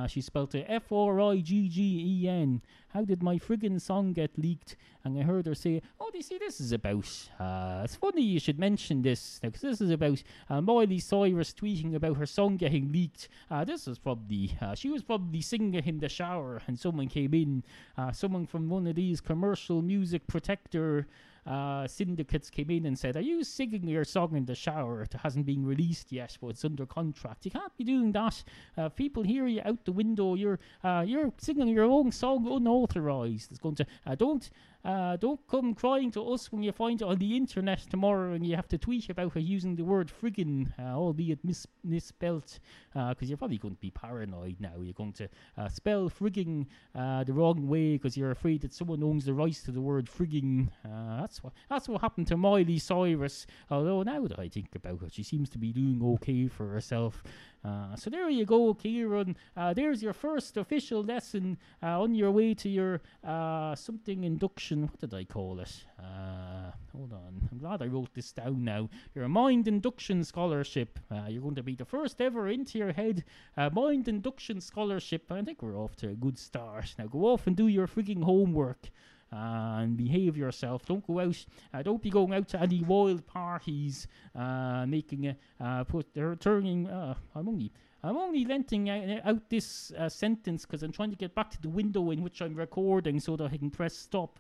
[0.08, 2.62] She spelt it F R I G G E N.
[2.94, 4.76] How did my friggin' song get leaked?
[5.04, 8.40] And I heard her say, "Oh, you see this is about?" Uh, it's funny you
[8.40, 12.92] should mention this because this is about uh, Miley Cyrus tweeting about her song getting
[12.92, 13.30] leaked.
[13.50, 17.34] Uh, this was probably uh, she was probably singing in the shower, and someone came
[17.34, 17.64] in,
[17.98, 21.08] uh, someone from one of these commercial music protector
[21.46, 25.02] uh, syndicates came in and said, Are you singing your song in the shower?
[25.02, 27.46] It hasn't been released yet, but it's under contract.
[27.46, 28.44] You can't be doing that.
[28.78, 30.36] Uh, people hear you out the window.
[30.36, 33.52] You're uh, you're singing your own song unauthorized.
[33.52, 34.50] It's going to uh, don't
[34.86, 38.46] uh, don't come crying to us when you find it on the internet tomorrow and
[38.46, 42.60] you have to tweet about using the word friggin, uh, albeit mis- misspelt,
[42.94, 44.74] because uh, you're probably going to be paranoid now.
[44.82, 49.04] You're going to uh, spell frigging uh, the wrong way because you're afraid that someone
[49.04, 50.70] owns the rights to the word frigging.
[50.86, 53.48] Uh, that's what that's what happened to Miley Cyrus.
[53.72, 57.24] Although now that I think about it, she seems to be doing okay for herself.
[57.64, 59.38] Uh, so there you go, Kieran.
[59.56, 64.84] Uh, there's your first official lesson uh, on your way to your uh, something induction.
[64.84, 65.86] What did I call it?
[65.98, 67.48] Uh, hold on.
[67.52, 68.90] I'm glad I wrote this down now.
[69.16, 71.00] Your mind induction scholarship.
[71.30, 73.24] You're going to be the first ever into your head
[73.72, 75.32] mind induction scholarship.
[75.32, 76.96] I think we're off to a good start.
[77.00, 78.90] Now go off and do your freaking homework.
[79.34, 80.86] Uh, and behave yourself.
[80.86, 81.46] Don't go out.
[81.74, 86.14] Uh, don't be going out to any wild parties, uh, making a uh, put.
[86.14, 86.88] They're turning.
[86.88, 87.72] Uh, I'm only.
[88.04, 91.70] I'm only lenting out this uh, sentence because I'm trying to get back to the
[91.70, 94.40] window in which I'm recording so that I can press stop.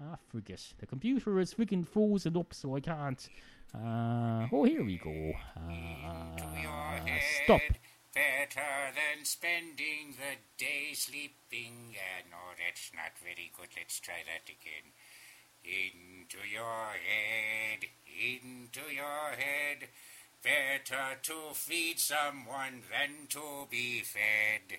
[0.00, 0.64] Ah, forget.
[0.78, 3.28] The computer is freaking frozen up, so I can't.
[3.74, 5.32] Uh, oh, here we go.
[7.44, 7.60] stop
[8.14, 11.96] better than spending the day sleeping.
[11.96, 13.68] Uh, no, that's not very good.
[13.76, 14.92] Let's try that again.
[15.64, 19.88] Into your head, into your head.
[20.42, 24.78] Better to feed someone than to be fed.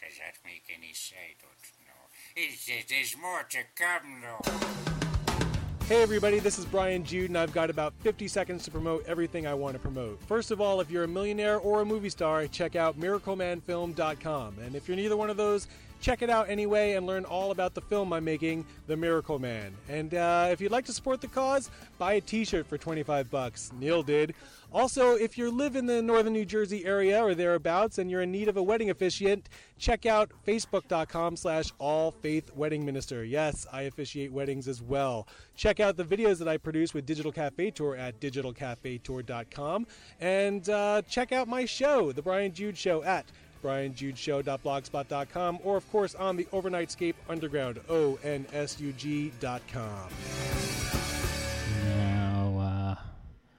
[0.00, 1.18] Does that make any sense?
[1.18, 2.84] I don't know.
[2.88, 4.93] there's more to come, though.
[5.86, 9.46] Hey everybody, this is Brian Jude, and I've got about 50 seconds to promote everything
[9.46, 10.18] I want to promote.
[10.22, 14.60] First of all, if you're a millionaire or a movie star, check out miraclemanfilm.com.
[14.60, 15.68] And if you're neither one of those,
[16.04, 19.74] check it out anyway and learn all about the film I'm making, The Miracle Man.
[19.88, 23.72] And uh, if you'd like to support the cause, buy a t-shirt for 25 bucks.
[23.80, 24.34] Neal did.
[24.70, 28.30] Also, if you live in the northern New Jersey area or thereabouts and you're in
[28.30, 33.24] need of a wedding officiant, check out facebook.com slash all faith wedding minister.
[33.24, 35.26] Yes, I officiate weddings as well.
[35.56, 39.86] Check out the videos that I produce with Digital Cafe Tour at digitalcafetour.com
[40.20, 43.24] and uh, check out my show, The Brian Jude Show at
[43.64, 48.30] brianjudeshow.blogspot.com or of course on the Overnightscape Underground, O-N-S-U-G.com.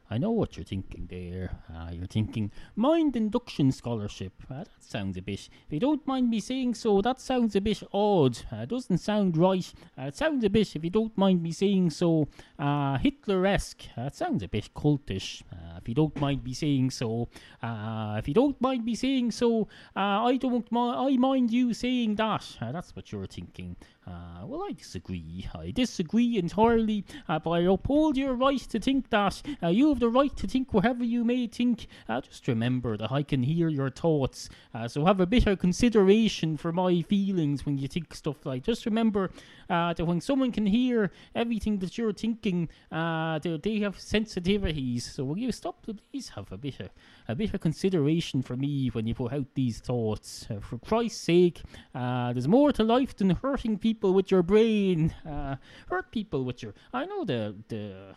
[0.09, 1.57] I know what you're thinking there.
[1.73, 4.33] Uh, you're thinking, mind induction scholarship.
[4.49, 7.61] Uh, that sounds a bit, if you don't mind me saying so, that sounds a
[7.61, 8.37] bit odd.
[8.51, 9.73] Uh, doesn't sound right.
[9.97, 12.27] Uh, it sounds a bit, if you don't mind me saying so,
[12.59, 13.83] uh, Hitler esque.
[13.97, 15.41] Uh, it sounds a bit cultish.
[15.51, 17.27] Ah, if you don't mind me saying so.
[17.63, 22.45] if you don't mind me saying so, I don't mind, I mind you saying that.
[22.59, 23.75] that's what you're thinking.
[24.07, 25.47] Uh, well, I disagree.
[25.55, 29.41] I disagree entirely, uh, but I uphold your right to think that.
[29.63, 31.87] Uh, you have the right to think whatever you may think.
[32.07, 35.57] Uh, just remember that I can hear your thoughts, uh, so have a bit of
[35.57, 38.63] consideration for my feelings when you think stuff like.
[38.63, 39.31] Just remember
[39.69, 45.01] uh, that when someone can hear everything that you're thinking, they, they have sensitivities.
[45.01, 45.83] So will you stop?
[45.85, 46.89] To please have a bit of
[47.27, 50.47] a bit of consideration for me when you put out these thoughts.
[50.61, 51.61] for Christ's sake,
[51.93, 55.55] there's more to life than hurting people people with your brain, uh,
[55.89, 56.73] hurt people with your.
[56.93, 58.15] I know the the.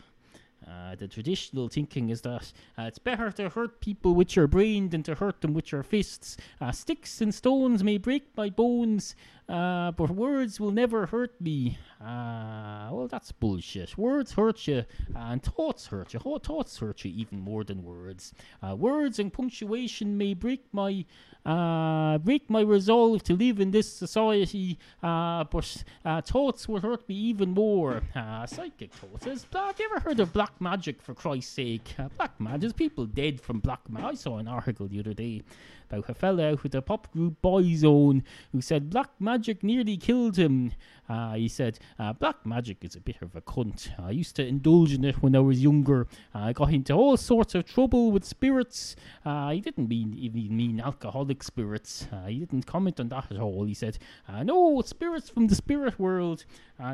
[0.67, 4.89] Uh, the traditional thinking is that uh, it's better to hurt people with your brain
[4.89, 6.37] than to hurt them with your fists.
[6.61, 9.15] Uh, sticks and stones may break my bones,
[9.49, 11.79] uh, but words will never hurt me.
[12.01, 13.97] Uh, well, that's bullshit.
[13.97, 14.85] Words hurt you,
[15.15, 16.21] and thoughts hurt you.
[16.21, 18.33] Thoughts hurt you even more than words.
[18.63, 21.05] Uh, words and punctuation may break my
[21.47, 27.09] uh, break my resolve to live in this society, uh, but uh, thoughts will hurt
[27.09, 28.03] me even more.
[28.15, 29.25] Uh, psychic thoughts.
[29.25, 31.95] Have you ever heard of black magic, for Christ's sake?
[31.99, 32.61] Uh, black magic.
[32.61, 34.09] There's people dead from black magic.
[34.11, 35.43] I saw an article the other day
[35.91, 38.23] about a fella with the pop group Boyzone
[38.53, 40.73] who said black magic nearly killed him.
[41.09, 43.89] Uh, he said, uh, Black magic is a bit of a cunt.
[43.99, 46.07] I used to indulge in it when I was younger.
[46.35, 48.95] I got into all sorts of trouble with spirits.
[49.25, 52.07] Uh, he didn't mean even mean alcoholic spirits.
[52.27, 53.65] He didn't comment on that at all.
[53.65, 53.99] He said,
[54.45, 56.45] No, spirits from the spirit world.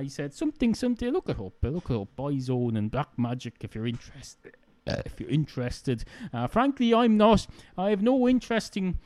[0.01, 1.11] He said, Something, something.
[1.11, 1.55] Look it up.
[1.63, 2.09] Look it up.
[2.17, 4.55] Boyzone and Black Magic if you're interested.
[4.87, 6.05] Uh, if you're interested.
[6.33, 7.47] Uh, frankly, I'm not.
[7.79, 8.99] I have no interest in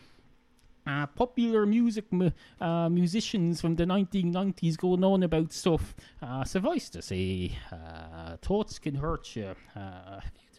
[0.88, 5.94] uh, popular music mu- uh, musicians from the 1990s going on about stuff.
[6.20, 9.54] Uh, suffice to say, uh, thoughts can hurt you.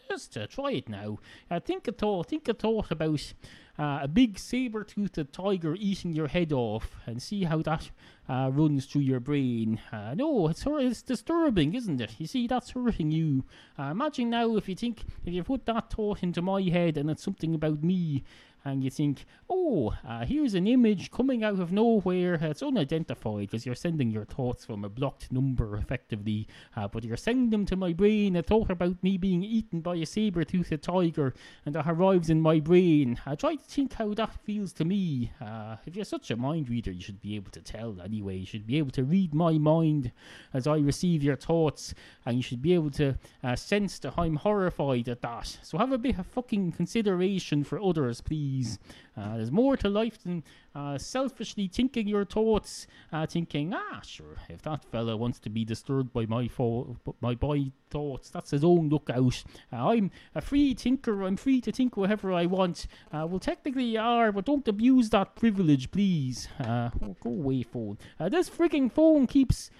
[0.09, 1.19] Just uh, try it now.
[1.51, 2.29] Uh, think a thought.
[2.29, 3.33] Think a thought about
[3.77, 7.91] uh, a big saber-toothed tiger eating your head off, and see how that
[8.27, 9.79] uh, runs through your brain.
[9.91, 12.15] Uh, no, it's it's disturbing, isn't it?
[12.17, 13.45] You see, that's hurting you.
[13.77, 17.11] Uh, imagine now if you think if you put that thought into my head, and
[17.11, 18.23] it's something about me
[18.65, 22.35] and you think, oh, uh, here's an image coming out of nowhere.
[22.35, 26.47] It's unidentified because you're sending your thoughts from a blocked number, effectively.
[26.75, 28.35] Uh, but you're sending them to my brain.
[28.35, 31.33] A thought about me being eaten by a saber-toothed tiger,
[31.65, 33.19] and that arrives in my brain.
[33.25, 35.31] I try to think how that feels to me.
[35.39, 38.37] Uh, if you're such a mind reader, you should be able to tell anyway.
[38.37, 40.11] You should be able to read my mind
[40.53, 41.93] as I receive your thoughts,
[42.25, 45.59] and you should be able to uh, sense that I'm horrified at that.
[45.63, 48.79] So have a bit of fucking consideration for others, please keys
[49.19, 50.43] uh, there's more to life than
[50.75, 55.65] uh, selfishly thinking your thoughts, uh, thinking, ah, sure, if that fella wants to be
[55.65, 59.43] disturbed by my fo- my boy thoughts, that's his own lookout.
[59.73, 61.23] Uh, I'm a free thinker.
[61.23, 62.87] I'm free to think whatever I want.
[63.11, 66.47] Uh, well, technically you are, but don't abuse that privilege, please.
[66.59, 67.97] Oh, go away, phone.
[68.29, 69.71] This freaking phone keeps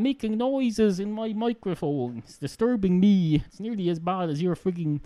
[0.00, 2.18] making noises in my microphone.
[2.18, 3.42] It's disturbing me.
[3.46, 5.00] It's nearly as bad as your freaking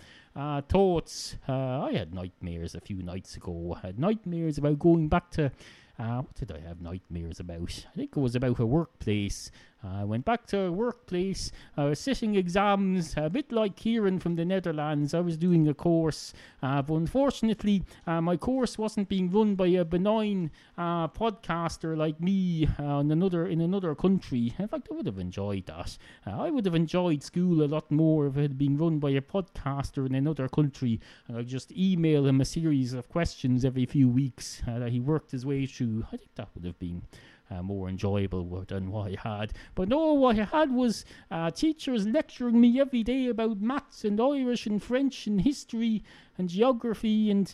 [0.67, 1.35] thoughts.
[1.47, 3.76] I had nightmares a few nights ago.
[3.81, 5.51] Had nightmares about going back to.
[5.99, 7.85] Uh, what did I have nightmares about?
[7.91, 9.49] I think it was about a workplace.
[9.83, 11.51] I went back to a workplace.
[11.75, 15.13] I was sitting exams, a bit like Kieran from the Netherlands.
[15.13, 19.67] I was doing a course, uh, but unfortunately, uh, my course wasn't being run by
[19.67, 24.53] a benign uh, podcaster like me uh, in another in another country.
[24.57, 25.97] In fact, I would have enjoyed that.
[26.25, 29.11] Uh, I would have enjoyed school a lot more if it had been run by
[29.11, 33.85] a podcaster in another country, and I just email him a series of questions every
[33.85, 36.05] few weeks uh, that he worked his way through.
[36.11, 37.03] I think that would have been
[37.49, 39.53] uh, more enjoyable than what I had.
[39.75, 44.19] But no, what I had was uh, teachers lecturing me every day about maths and
[44.19, 46.03] Irish and French and history
[46.37, 47.53] and geography and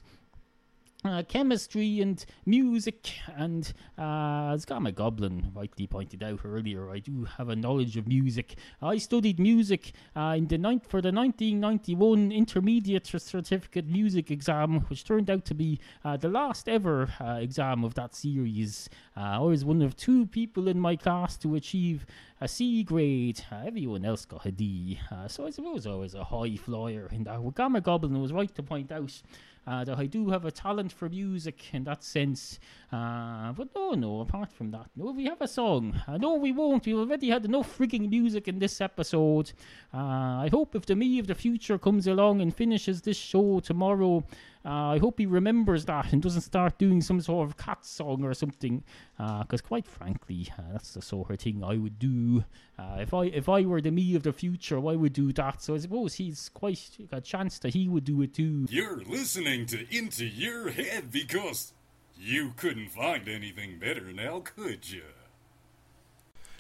[1.06, 7.50] uh, chemistry and music, and uh, as Gammagoblin rightly pointed out earlier, I do have
[7.50, 8.56] a knowledge of music.
[8.82, 15.04] I studied music uh, in the ninth for the 1991 Intermediate Certificate Music exam, which
[15.04, 18.90] turned out to be uh, the last ever uh, exam of that series.
[19.18, 22.06] Uh, I was one of two people in my class to achieve
[22.40, 23.42] a C grade.
[23.52, 27.10] Uh, everyone else got a D, uh, so I suppose I was a high flyer
[27.12, 27.26] And.
[27.26, 29.22] Well, Gammagoblin was right to point out
[29.66, 32.60] uh, that I do have a talent for music in that sense.
[32.92, 36.00] Uh, but no, no, apart from that, no, we have a song.
[36.08, 36.86] Uh, no, we won't.
[36.86, 39.54] We've already had enough freaking music in this episode.
[39.94, 43.60] Uh, I hope if the me of the future comes along and finishes this show
[43.60, 44.24] tomorrow,
[44.66, 48.24] uh, I hope he remembers that and doesn't start doing some sort of cat song
[48.24, 48.84] or something.
[49.18, 52.46] Because quite frankly, uh, that's the sort of thing I would do
[52.80, 54.78] uh, if I if I were the me of the future.
[54.78, 55.62] I would do that.
[55.62, 58.68] So I suppose he's quite got a chance that he would do it too.
[58.70, 61.74] You're listening to Into Your Head because
[62.18, 65.04] you couldn't find anything better now, could you?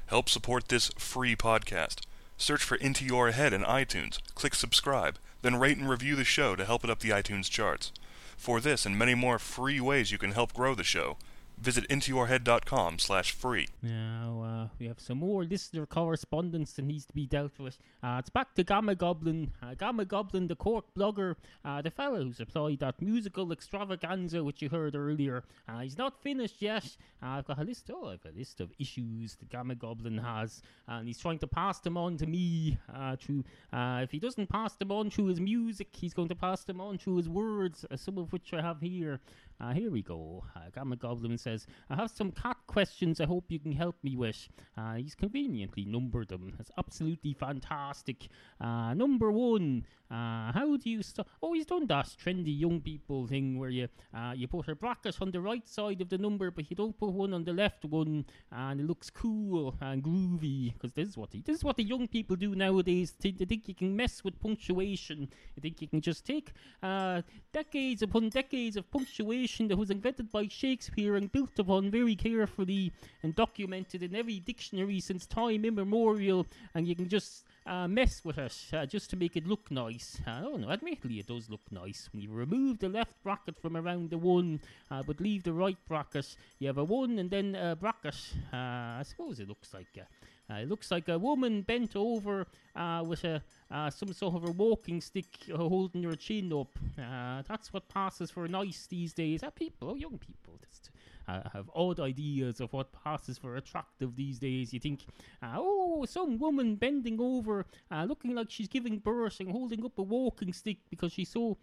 [0.07, 2.01] Help support this free podcast.
[2.43, 6.57] Search for Into Your Head in iTunes, click subscribe, then rate and review the show
[6.57, 7.93] to help it up the iTunes charts.
[8.35, 11.15] For this and many more free ways you can help grow the show,
[11.57, 13.67] visit intoyourhead.com slash free.
[13.81, 17.77] Now, uh, we have some more listener correspondence that needs to be dealt with.
[18.01, 19.49] Uh, it's back to Gammagoblin.
[19.61, 24.69] Uh, Gammagoblin, the Cork blogger, uh, the fellow who supplied that musical extravaganza which you
[24.69, 25.43] heard earlier.
[25.67, 26.85] Uh, he's not finished yet.
[27.21, 27.89] Uh, I've got a list.
[27.93, 31.97] Oh, I've a list of issues that Gammagoblin has, and he's trying to pass them
[31.97, 32.77] on to me.
[33.19, 36.81] Through, if he doesn't pass them on through his music, he's going to pass them
[36.81, 39.19] on through his words, some of which I have here.
[39.59, 40.43] Uh, here we go.
[40.55, 44.49] Uh, Gammagoblin says, I have some cat questions I hope you can help me with.
[44.77, 46.53] Uh, he's conveniently numbered them.
[46.57, 48.27] That's absolutely fantastic.
[48.59, 51.27] Uh, number one, uh, how do you stop?
[51.41, 55.21] Oh, he's done that trendy young people thing where you uh, you put a bracket
[55.21, 57.85] on the right side of the number, but you don't put one on the left
[57.85, 60.73] one, and it looks cool and groovy.
[60.73, 63.13] Because this is what the, this is what the young people do nowadays.
[63.19, 65.29] They, they think you can mess with punctuation.
[65.55, 70.31] They think you can just take uh, decades upon decades of punctuation that was invented
[70.31, 76.47] by Shakespeare and built upon very carefully and documented in every dictionary since time immemorial,
[76.73, 80.21] and you can just uh, mess with it uh, just to make it look nice.
[80.25, 82.07] I don't know, admittedly it does look nice.
[82.13, 85.77] When you remove the left bracket from around the one, uh, but leave the right
[85.89, 88.15] bracket, you have a one and then a bracket.
[88.53, 88.55] Uh,
[88.99, 89.87] I suppose it looks like.
[89.97, 90.03] Uh,
[90.49, 93.41] uh, it looks like a woman bent over uh, with a
[93.73, 96.77] uh, some sort of a walking stick uh, holding your chin up.
[96.97, 99.41] Uh, that's what passes for nice these days.
[99.41, 100.91] Uh, people, oh, young people, just
[101.27, 104.73] uh, have odd ideas of what passes for attractive these days.
[104.73, 105.05] You think,
[105.41, 107.65] oh, some woman bending over,
[108.05, 111.57] looking like she's giving birth and holding up a walking stick because she's so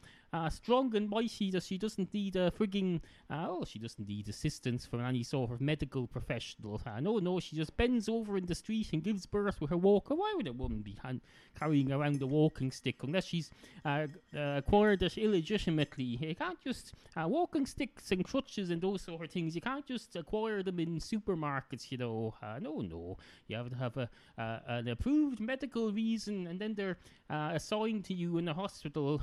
[0.48, 5.00] strong and mighty that she doesn't need a frigging, oh, she doesn't need assistance from
[5.04, 6.80] any sort of medical professional.
[7.00, 10.14] No, no, she just bends over in the street and gives birth with her walker.
[10.14, 11.20] Why would a woman be hand-
[11.58, 13.50] carrying around a walking stick unless she's
[13.84, 16.04] uh, uh, acquired it illegitimately?
[16.04, 19.86] You can't just, uh, walking sticks and crutches and those sort of things, you can't
[19.86, 22.34] just acquire them in supermarkets, you know.
[22.42, 23.18] Uh, no, no.
[23.46, 26.98] You have to have a, an approved medical reason and then they're
[27.28, 29.20] assigned to you in the hospital.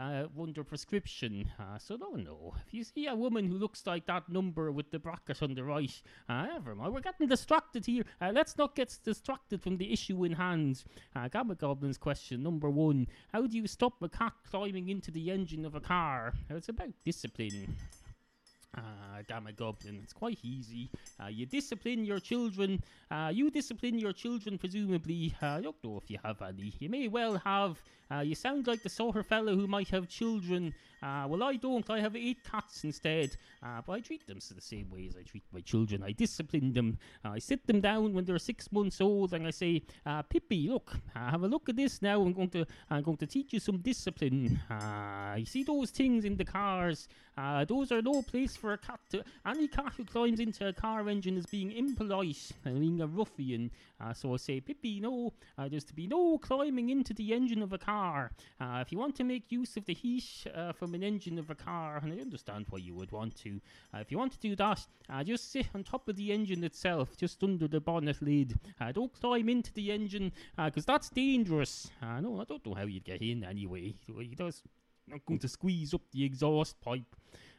[0.00, 1.50] Uh, under prescription.
[1.58, 2.54] Uh, so don't know.
[2.66, 5.62] If you see a woman who looks like that number with the bracket on the
[5.62, 5.92] right,
[6.26, 6.94] uh, never mind.
[6.94, 8.04] We're getting distracted here.
[8.18, 10.84] Uh, let's not get distracted from the issue in hand.
[11.14, 15.66] Uh, Gammagoblin's question number one: How do you stop a cat climbing into the engine
[15.66, 16.32] of a car?
[16.48, 17.76] It's about discipline.
[18.76, 19.22] Uh,
[19.56, 20.00] Goblin.
[20.02, 20.90] It's quite easy.
[21.22, 22.82] Uh, you discipline your children.
[23.10, 25.34] Uh, you discipline your children, presumably.
[25.42, 26.72] Uh, I don't know if you have any.
[26.78, 27.82] You may well have.
[28.10, 30.74] Uh, you sound like the sort of fellow who might have children.
[31.02, 31.88] Uh, well, I don't.
[31.90, 33.36] I have eight cats instead.
[33.62, 36.02] Uh, but I treat them the same way as I treat my children.
[36.02, 36.98] I discipline them.
[37.24, 39.82] Uh, I sit them down when they're six months old and I say,
[40.28, 42.20] Pippi, look, have a look at this now.
[42.20, 44.60] I'm going to, I'm going to teach you some discipline.
[45.36, 47.08] You see those things in the cars?
[47.68, 49.24] Those are no place for a cat to.
[49.46, 53.70] Any cat who climbs into a car engine is being impolite and being a ruffian.
[54.00, 57.62] Uh, so I say, Pippi, no, uh, there's to be no climbing into the engine
[57.62, 58.32] of a car.
[58.60, 61.50] Uh, if you want to make use of the heat uh, from an engine of
[61.50, 63.60] a car, and I understand why you would want to,
[63.94, 66.62] uh, if you want to do that, uh, just sit on top of the engine
[66.64, 68.58] itself, just under the bonnet lid.
[68.92, 71.90] Don't climb into the engine, because that's dangerous.
[72.02, 73.94] No, I don't know how you'd get in anyway.
[74.06, 74.62] He does
[75.10, 77.14] not going to squeeze up the exhaust pipe.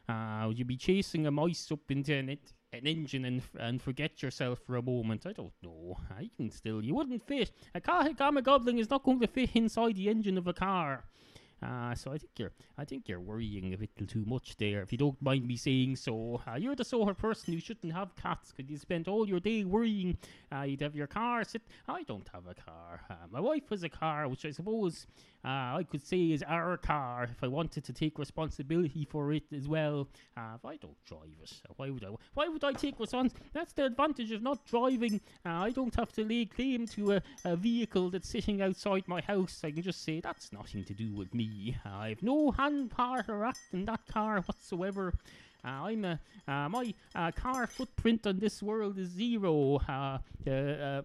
[0.08, 2.36] Uh, would you be chasing a mice up into an,
[2.72, 5.26] an engine and, and forget yourself for a moment?
[5.26, 5.96] I don't know.
[6.10, 6.82] I can still.
[6.82, 7.52] You wouldn't fit.
[7.74, 11.04] A car, Gammagoblin is not going to fit inside the engine of a car.
[11.62, 14.82] Uh, so I think you're, I think you're worrying a little too much there.
[14.82, 17.92] If you don't mind me saying so, uh, you're the sort of person who shouldn't
[17.92, 20.18] have cats because you spend all your day worrying.
[20.50, 21.62] Uh, you'd have your car sit.
[21.86, 23.00] I don't have a car.
[23.08, 25.06] Uh, my wife has a car, which I suppose
[25.44, 29.44] uh, I could say is our car if I wanted to take responsibility for it
[29.54, 30.08] as well.
[30.36, 32.08] Uh, if I don't drive it, why would I?
[32.34, 33.50] Why would I take responsibility?
[33.52, 35.20] That's the advantage of not driving.
[35.44, 39.60] I don't have to lay claim to a, a vehicle that's sitting outside my house.
[39.62, 41.51] I can just say that's nothing to do with me.
[41.84, 42.92] I have no hand
[43.28, 45.14] or act in that car whatsoever.
[45.64, 49.80] Uh, I'm a uh, my uh, car footprint on this world is zero.
[49.88, 51.02] Uh, uh, uh,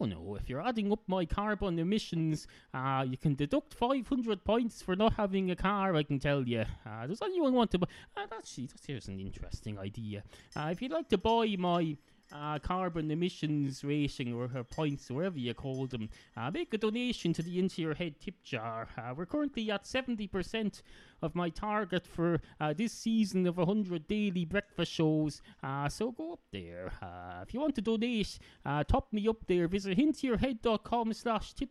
[0.00, 4.96] Oh no, if you're adding up my carbon emissions, you can deduct 500 points for
[4.96, 6.64] not having a car, I can tell you.
[7.06, 7.88] Does anyone want to buy?
[8.16, 10.22] Uh, that's, here's an interesting idea.
[10.56, 11.98] If you'd like to buy my
[12.32, 17.32] uh, carbon emissions rating or her points, whatever you call them, uh, make a donation
[17.32, 18.88] to the Into Your Head tip jar.
[18.96, 20.82] Uh, we're currently at 70%
[21.24, 25.42] of my target for uh, this season of 100 daily breakfast shows.
[25.62, 26.92] Uh, so go up there.
[27.02, 28.38] Uh, if you want to donate,
[28.88, 29.66] top me up there.
[29.66, 31.70] Visit intoyourhead.com slash tip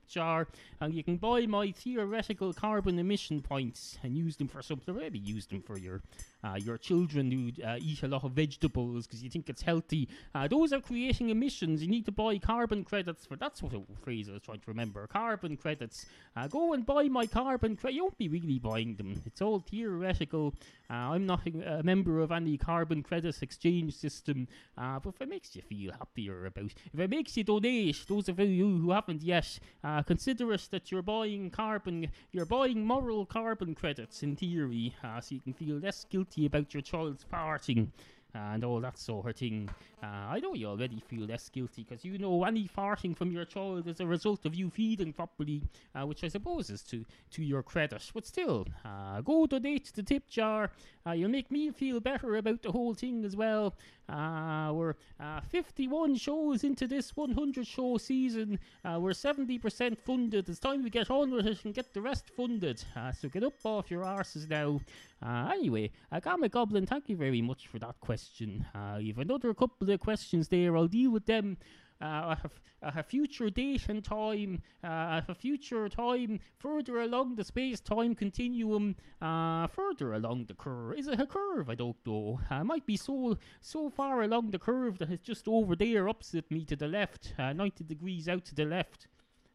[0.82, 4.95] and you can buy my theoretical carbon emission points and use them for something.
[4.95, 6.01] Maybe use them for your
[6.43, 10.10] uh, your children who uh, eat a lot of vegetables because you think it's healthy.
[10.36, 11.82] Uh, those are creating emissions.
[11.82, 13.38] You need to buy carbon credits for.
[13.38, 15.08] That's what the phrase I was trying to remember.
[15.08, 16.06] Carbon credits.
[16.49, 17.95] Go and buy my carbon credit.
[17.95, 19.22] You won't be really buying them.
[19.26, 20.56] It's all theoretical.
[20.89, 24.48] Uh, I'm not a, member of any carbon credits exchange system.
[24.78, 28.30] Uh, but if it makes you feel happier about, if it makes you donate, those
[28.30, 32.10] of you who haven't yet, uh, consider it that you're buying carbon.
[32.32, 36.82] You're buying moral carbon credits in theory, so you can feel less guilty about your
[36.82, 37.89] child's farting
[38.34, 39.70] and all that sort of thing.
[40.02, 43.46] Uh, I know you already feel less guilty because you know any farting from your
[43.46, 45.64] child is a result of you feeding properly,
[45.96, 48.10] uh, which I suppose is to, to your credit.
[48.14, 50.72] But still, uh, go donate to the tip jar.
[51.06, 53.76] Uh, you'll make me feel better about the whole thing as well.
[54.10, 58.60] Uh, we're uh, 51 shows into this 100 show season.
[58.84, 60.49] Uh, we're 70% funded.
[60.49, 62.84] It's time we get on with it and get the rest funded.
[62.95, 64.80] Uh, so get up off your arses now.
[65.26, 68.66] Uh, anyway, uh, Gammagoblin, thank you very much for that question.
[68.76, 70.76] Uh, you've another couple of questions there.
[70.76, 71.58] I'll deal with them
[72.04, 72.36] uh,
[72.82, 78.14] a, a future date and time, uh, a future time further along the space time
[78.14, 80.97] continuum, uh, further along the curve.
[80.97, 81.70] Is it a curve?
[81.70, 82.39] I don't know.
[82.51, 86.10] Uh, it might be so so far along the curve that it's just over there
[86.10, 89.08] opposite me to the left, uh, 90 degrees out to the left.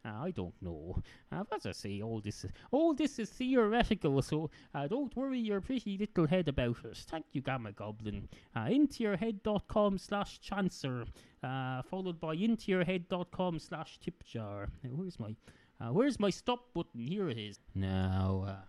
[0.05, 1.01] Uh, I don't know.
[1.31, 5.39] Uh, as I say, all this is all this is theoretical, so uh, don't worry
[5.39, 6.97] your pretty little head about it.
[7.09, 8.23] Thank you, Gammagoblin.
[8.55, 11.05] Uh, intoyourhead.com slash chancer,
[11.89, 14.69] followed by intoyourhead.com slash tipjar.
[14.83, 15.35] Where's my
[15.91, 17.05] where's my stop button?
[17.05, 17.59] Here it is.
[17.75, 18.63] Now.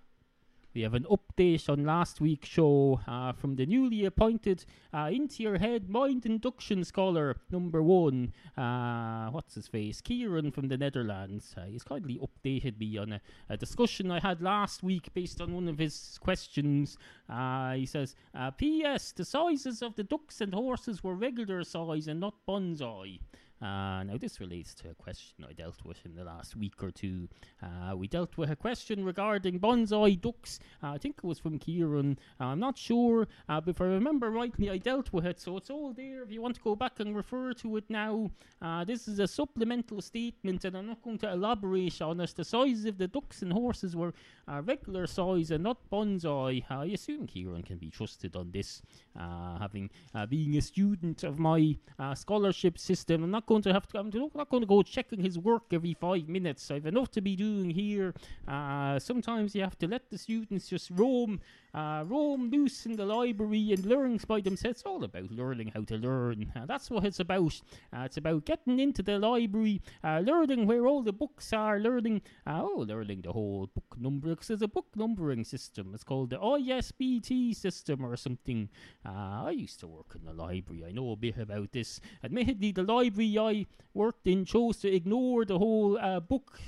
[0.73, 4.65] We have an update on last week's show uh, from the newly appointed
[4.95, 8.33] uh, Into Your Head Mind Induction Scholar number one.
[8.57, 10.01] Uh, what's his face?
[10.01, 11.57] Kieran from the Netherlands.
[11.59, 15.53] Uh, he's kindly updated me on a, a, discussion I had last week based on
[15.53, 16.97] one of his questions.
[17.29, 19.11] Uh, he says, uh, P.S.
[19.11, 23.19] The sizes of the ducks and horses were regular size and not bonsai.
[23.63, 26.91] Uh, now, this relates to a question I dealt with in the last week or
[26.91, 27.29] two.
[27.63, 30.61] Uh, we dealt with a question regarding bonsai ducks.
[30.83, 32.19] Uh, I think it was from Kieran.
[32.41, 35.41] Uh, I'm not sure, uh, but if I remember rightly, I dealt with it.
[35.41, 38.31] So it's all there if you want to go back and refer to it now.
[38.63, 42.35] Uh, this is a supplemental statement, and I'm not going to elaborate on it.
[42.35, 44.15] The size of the ducks and horses were
[44.49, 46.65] regular size and not bonsai.
[46.71, 48.83] I assume Kieran can be trusted on this,
[49.17, 49.91] having
[50.29, 51.77] being a student of my
[52.15, 53.25] scholarship system.
[53.25, 53.99] I'm not going to have to.
[53.99, 56.71] I'm not going to go checking his work every five minutes.
[56.71, 58.15] I've enough to be doing here.
[58.47, 61.41] Uh, sometimes you have to let the students just roam,
[61.75, 64.81] uh, roam loose in the library and learn by themselves.
[64.81, 66.53] It's all about learning how to learn.
[66.55, 67.61] Uh, that's what it's about.
[67.93, 72.23] Uh, it's about getting into the library, uh, learning where all the books are, learning,
[72.47, 74.31] uh, oh, learning the whole book number.
[74.31, 75.93] Because there's a book numbering system.
[75.95, 78.69] It's called the ISBT system or something.
[79.05, 80.85] I used to work in the library.
[80.87, 82.01] I know a bit about this.
[82.23, 86.59] Admittedly, the library I worked in chose to ignore the whole uh, book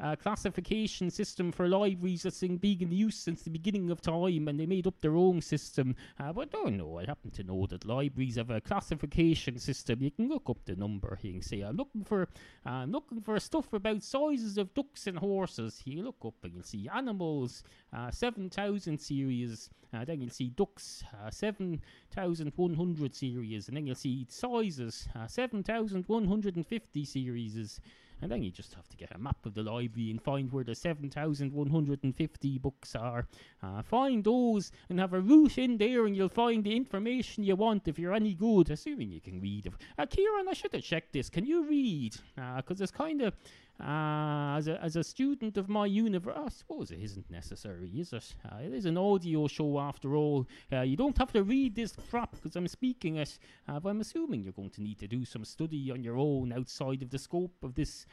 [0.00, 4.58] uh, classification system for libraries that's been in use since the beginning of time, and
[4.58, 5.94] they made up their own system.
[6.18, 6.98] Uh, but I don't know.
[6.98, 10.02] I happen to know that libraries have a classification system.
[10.02, 11.18] You can look up the number.
[11.22, 12.22] You can say, "I'm looking for,
[12.66, 16.54] uh, I'm looking for stuff about sizes of ducks and horses." You look up and
[16.54, 17.62] you'll see animals,
[17.92, 19.70] uh, seven thousand series.
[19.94, 21.80] Uh, then you'll see ducks, uh, seven
[22.10, 27.04] thousand one hundred series, and then you'll see sizes, seven thousand one hundred and fifty
[27.04, 27.78] series
[28.22, 30.62] and then you just have to get a map of the library and find where
[30.62, 33.26] the 7,150 books are.
[33.62, 37.56] Uh, find those and have a route in there, and you'll find the information you
[37.56, 39.68] want if you're any good, assuming you can read.
[39.98, 41.28] Uh, Kieran, I should have checked this.
[41.28, 42.16] Can you read?
[42.56, 43.34] Because uh, it's kind of
[43.82, 48.12] uh, as, a, as a student of my university, I suppose it isn't necessary, is
[48.12, 48.34] it?
[48.44, 50.46] Uh, it is an audio show after all.
[50.72, 54.42] Uh, you don't have to read this crap because I'm speaking it, but I'm assuming
[54.42, 57.56] you're going to need to do some study on your own outside of the scope
[57.64, 58.06] of this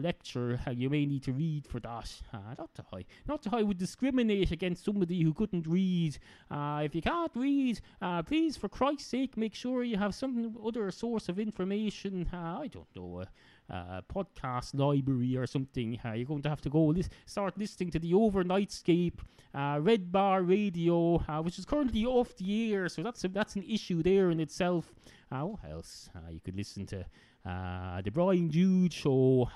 [0.00, 0.58] lecture.
[0.72, 2.10] You may need to read for that.
[2.58, 6.18] not to I, not to I would discriminate against somebody who couldn't read.
[6.50, 7.80] if you can't read,
[8.26, 12.28] please, for Christ's sake, make sure you have some other source of information.
[12.32, 13.24] I don't know
[13.72, 15.98] uh, podcast library or something.
[16.04, 19.18] Uh, you're going to have to go lis- start listening to the Overnightscape
[19.54, 22.88] uh, Red Bar Radio, uh, which is currently off the air.
[22.88, 24.92] So that's a, that's an issue there in itself.
[25.30, 26.10] Uh, what else?
[26.14, 27.04] Uh, you could listen to
[27.44, 29.48] the Brian Jude show.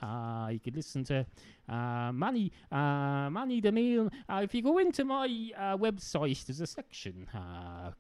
[0.51, 1.27] You could listen to
[1.69, 4.11] uh, Manny, uh, Manny the Mail.
[4.29, 7.27] Uh, if you go into my uh, website, there's a section,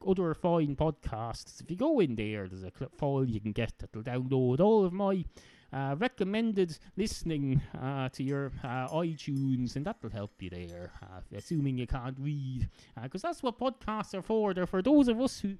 [0.06, 1.60] other fine podcasts.
[1.60, 4.84] If you go in there, there's a clip file you can get that'll download all
[4.84, 5.24] of my
[5.72, 11.78] uh, recommended listening uh, to your uh, iTunes, and that'll help you there, uh, assuming
[11.78, 12.68] you can't read.
[13.02, 14.54] Because uh, that's what podcasts are for.
[14.54, 15.56] They're for those of us who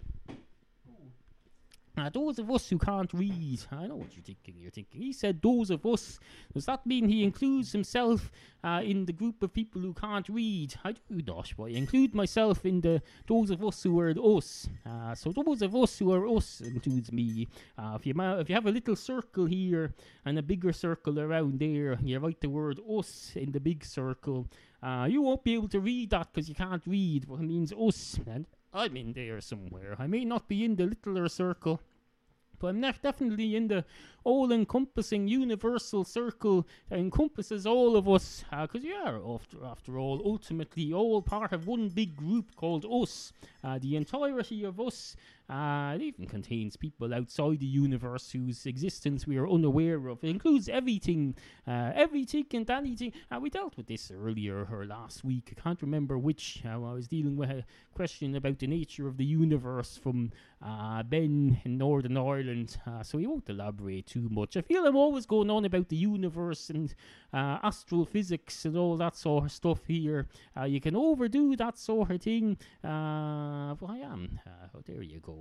[1.96, 4.56] now, those of us who can't read, I know what you're thinking.
[4.58, 6.18] You're thinking, he said those of us.
[6.52, 8.30] Does that mean he includes himself
[8.62, 10.74] uh, in the group of people who can't read?
[10.84, 14.68] I do not, but I include myself in the those of us who are us.
[14.84, 17.48] Uh, so those of us who are us includes me.
[17.78, 19.94] Uh, if you ma- if you have a little circle here
[20.26, 24.46] and a bigger circle around there, you write the word us in the big circle.
[24.82, 27.72] Uh, you won't be able to read that because you can't read what it means
[27.72, 28.20] us.
[28.26, 28.46] And
[28.76, 29.96] I'm in there somewhere.
[29.98, 31.80] I may not be in the littler circle,
[32.58, 33.86] but I'm definitely in the
[34.22, 38.44] all encompassing universal circle that encompasses all of us.
[38.50, 42.84] Because uh, we are, after, after all, ultimately all part of one big group called
[42.84, 43.32] us.
[43.64, 45.16] Uh, the entirety of us
[45.48, 50.22] Uh, it even contains people outside the universe whose existence we are unaware of.
[50.22, 51.34] It includes everything,
[51.66, 53.12] uh, everything and anything.
[53.30, 55.54] Uh, we dealt with this earlier or last week.
[55.56, 56.62] I can't remember which.
[56.64, 60.32] Uh, I was dealing with a question about the nature of the universe from
[60.64, 64.56] uh, Ben in Northern Ireland, uh, so we won't elaborate too much.
[64.56, 66.94] I feel I'm always going on about the universe and
[67.32, 70.26] uh, astrophysics and all that sort of stuff here.
[70.56, 72.56] Uh, you can overdo that sort of thing.
[72.84, 74.40] Uh, I am.
[74.46, 75.35] Uh, oh, there you go.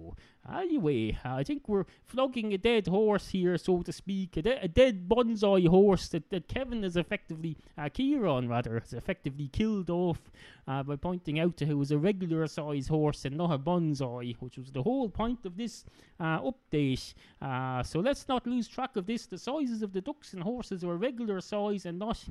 [0.54, 4.38] Anyway, I think we're flogging a dead horse here, so to speak.
[4.38, 8.94] A, de- a dead bonsai horse that, that Kevin has effectively, uh, Kieran rather, has
[8.94, 10.20] effectively killed off
[10.68, 14.36] uh, by pointing out that it was a regular size horse and not a bonsai,
[14.40, 15.84] which was the whole point of this
[16.20, 17.14] uh, update.
[17.42, 19.26] Uh, so let's not lose track of this.
[19.26, 22.24] The sizes of the ducks and horses are regular size and not.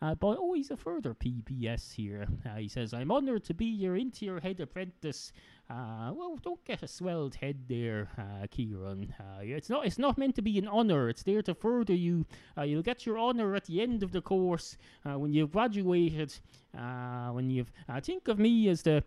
[0.00, 2.26] Uh, but oh, he's a further PBS here.
[2.46, 5.32] Uh, he says, "I'm honoured to be your into your head apprentice."
[5.70, 9.14] Uh, well, don't get a swelled head there, uh, Kieran.
[9.20, 9.84] Uh, it's not.
[9.84, 11.10] It's not meant to be an honour.
[11.10, 12.24] It's there to further you.
[12.56, 16.34] Uh, you'll get your honour at the end of the course uh, when you've graduated.
[16.76, 17.70] Uh, when you've.
[18.02, 19.04] Think of me as the.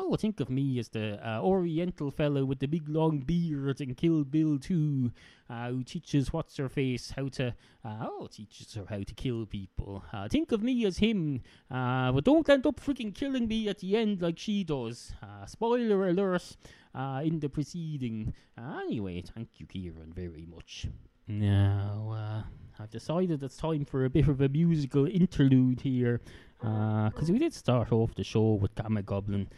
[0.00, 3.96] Oh, think of me as the uh, Oriental fellow with the big long beard in
[3.96, 5.10] Kill Bill 2,
[5.50, 7.48] uh, who teaches what's her face how to.
[7.84, 10.04] Uh, oh, teaches her how to kill people.
[10.12, 13.80] Uh, think of me as him, uh, but don't end up freaking killing me at
[13.80, 15.14] the end like she does.
[15.20, 16.56] Uh, spoiler alert
[16.94, 18.32] uh, in the proceeding.
[18.56, 20.86] Uh, anyway, thank you, Kieran, very much.
[21.26, 26.20] Now, uh, I've decided it's time for a bit of a musical interlude here,
[26.60, 29.54] because we did start off the show with Gammagoblin, uh,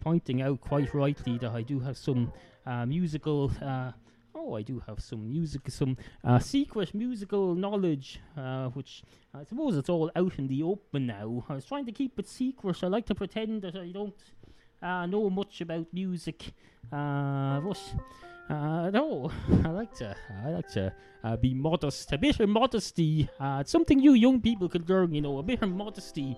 [0.00, 2.32] pointing out quite rightly that I do have some
[2.66, 3.50] uh, musical.
[3.62, 3.92] Uh,
[4.34, 9.02] oh, I do have some music, some uh, secret musical knowledge, uh, which
[9.34, 11.44] I suppose it's all out in the open now.
[11.48, 12.82] I was trying to keep it secret.
[12.82, 14.14] I like to pretend that I don't
[14.82, 16.52] uh, know much about music,
[16.92, 17.80] uh, but
[18.48, 19.30] uh, no,
[19.64, 20.92] I like to, I like to
[21.24, 22.12] uh, be modest.
[22.12, 23.28] A bit of modesty.
[23.40, 25.38] Uh, it's something you young people could learn, you know.
[25.38, 26.36] A bit of modesty.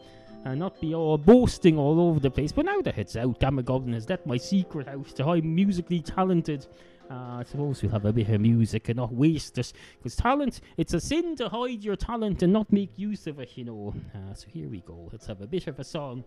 [0.49, 2.53] And not be all boasting all over the place.
[2.53, 6.67] But now that it's out, Goblin has let my secret out that I'm musically talented.
[7.11, 9.75] Uh, I suppose we'll have a bit of music and not waste it.
[9.99, 13.59] Because talent, it's a sin to hide your talent and not make use of it,
[13.59, 13.95] you know.
[14.15, 15.11] Uh, so here we go.
[15.13, 16.25] Let's have a bit of a song.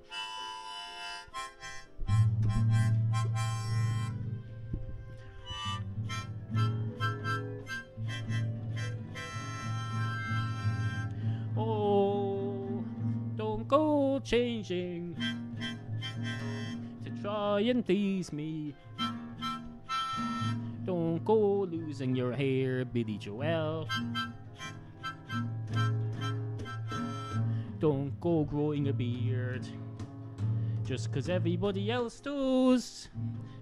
[14.32, 15.14] Changing
[17.04, 18.74] to try and tease me.
[20.86, 23.90] Don't go losing your hair, Billy Joel.
[27.80, 29.68] Don't go growing a beard
[30.92, 33.08] just 'cause everybody else does.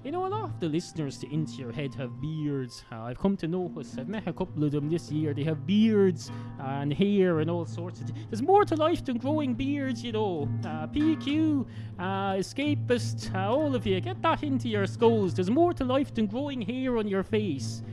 [0.04, 2.84] You know, a lot of the listeners to Into Your Head have beards.
[2.92, 5.36] Uh, I've come to notice, I've met a couple of them this year.
[5.36, 9.18] They have beards and hair and all sorts of th- There's more to life than
[9.20, 10.50] growing beards, you know.
[10.66, 11.68] Uh, PQ,
[12.00, 15.36] uh, Escapist, uh, all of you, get that into your skulls.
[15.36, 17.84] There's more to life than growing hair on your face.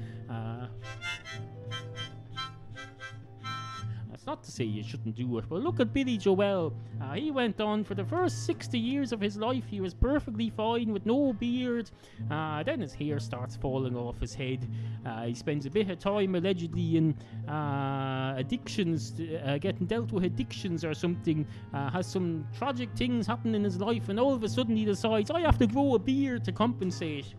[4.26, 6.72] Not to say you shouldn't do it, but look at Billy Joel.
[7.00, 9.62] Uh, he went on for the first 60 years of his life.
[9.70, 11.88] He was perfectly fine with no beard.
[12.28, 14.68] Uh, then his hair starts falling off his head.
[15.06, 17.14] Uh, he spends a bit of time allegedly in
[17.48, 19.12] uh, addictions,
[19.44, 21.46] uh, getting dealt with addictions or something.
[21.72, 24.84] Uh, has some tragic things happen in his life, and all of a sudden he
[24.84, 27.32] decides, I have to grow a beard to compensate.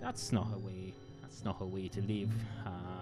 [0.00, 0.92] That's not a way.
[1.22, 2.30] That's not a way to live.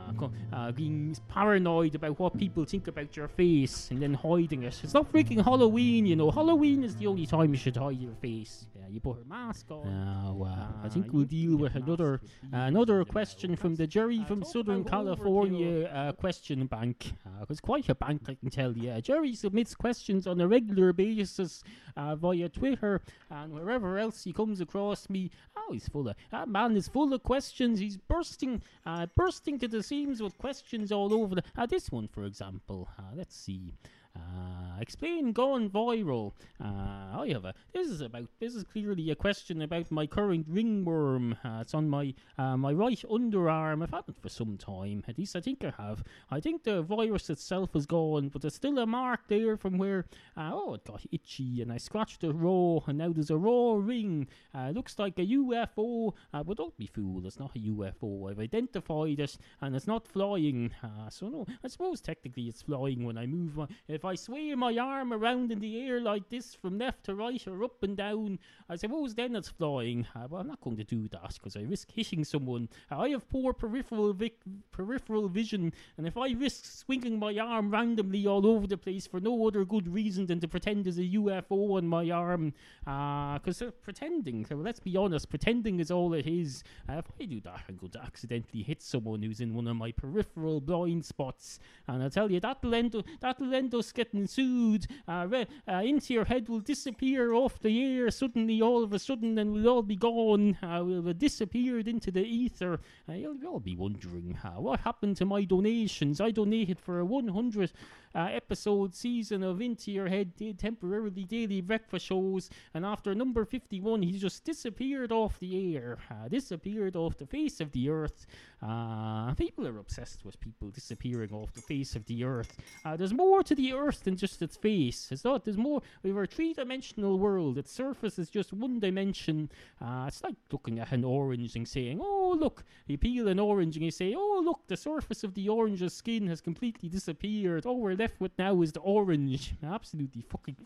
[0.07, 4.81] Uh, uh, being paranoid about what people think about your face and then hiding it.
[4.83, 6.31] It's not freaking Halloween, you know.
[6.31, 8.67] Halloween is the only time you should hide your face.
[8.85, 9.87] Yeah, you put a mask on.
[9.87, 14.18] Now, uh, I think Uh, we'll deal with another with another question from the Jerry
[14.20, 17.14] Uh, from Southern California uh, question bank.
[17.24, 19.01] Uh, it's quite a bank, I can tell you.
[19.01, 21.62] Jerry submits questions on a regular basis
[21.97, 25.30] uh, via Twitter and wherever else he comes across me.
[25.57, 27.78] Oh, he's full of that man is full of questions.
[27.78, 31.37] He's bursting, uh, bursting to the seams with questions all over.
[31.37, 32.89] The, uh, this one, for example.
[32.99, 33.72] Uh, let's see.
[34.17, 36.33] Uh, explain gone viral.
[36.62, 37.55] Uh, I have a.
[37.73, 38.29] This is about.
[38.39, 41.37] This is clearly a question about my current ringworm.
[41.45, 43.83] Uh, it's on my uh, my right underarm.
[43.83, 45.03] I've had it for some time.
[45.09, 46.05] At least I think I have.
[46.31, 50.07] I think the virus itself is gone, but there's still a mark there from where.
[50.37, 53.75] Uh, oh, it got itchy, and I scratched it raw, and now there's a raw
[53.75, 54.29] ring.
[54.55, 56.12] Looks like a UFO.
[56.33, 57.27] But don't be fooled.
[57.27, 58.31] It's not a UFO.
[58.31, 60.71] I've identified it, and it's not flying.
[61.11, 61.47] So no.
[61.65, 63.57] I suppose technically it's flying when I move.
[63.57, 67.05] My, if if I sway my arm around in the air like this from left
[67.05, 68.39] to right or up and down,
[68.69, 70.07] I suppose then it's flying.
[70.15, 72.69] Uh, well, I'm not going to do that because I risk hitting someone.
[72.93, 74.43] Uh, I have poor peripheral vic-
[74.73, 79.21] peripheral vision, and if I risk swinging my arm randomly all over the place for
[79.21, 83.71] no other good reason than to pretend there's a UFO on my arm, because uh,
[83.83, 86.63] pretending, so let's be honest, pretending is all it is.
[86.91, 89.77] Uh, if I do that, I'm going to accidentally hit someone who's in one of
[89.77, 94.87] my peripheral blind spots, and I tell you that'll end that'll end us getting sued.
[95.09, 98.99] Uh, re- uh, into your head will disappear off the air suddenly, all of a
[98.99, 100.59] sudden, and we'll all be gone.
[100.63, 102.81] Uh, we'll have disappeared into the ether.
[103.09, 106.21] Uh, you'll, you'll be wondering what happened to my donations.
[106.21, 107.73] I donated for a 100
[108.15, 114.03] uh, episode season of Into Your Head temporarily daily breakfast shows, and after number 51,
[114.03, 118.27] he just disappeared off the air, uh, disappeared off the face of the earth.
[118.63, 122.57] Uh, people are obsessed with people disappearing off the face of the earth.
[122.97, 125.09] There's more to the earth than just its face.
[125.11, 125.82] It's not, there's more.
[126.03, 127.59] We're a three dimensional world.
[127.59, 129.51] Its surface is just one dimension.
[129.80, 133.76] Uh, it's like looking at an orange and saying, Oh, look, you peel an orange
[133.76, 137.66] and you say, Oh, look, the surface of the orange's skin has completely disappeared.
[137.66, 139.55] All we're left with now is the orange.
[139.62, 140.57] Absolutely fucking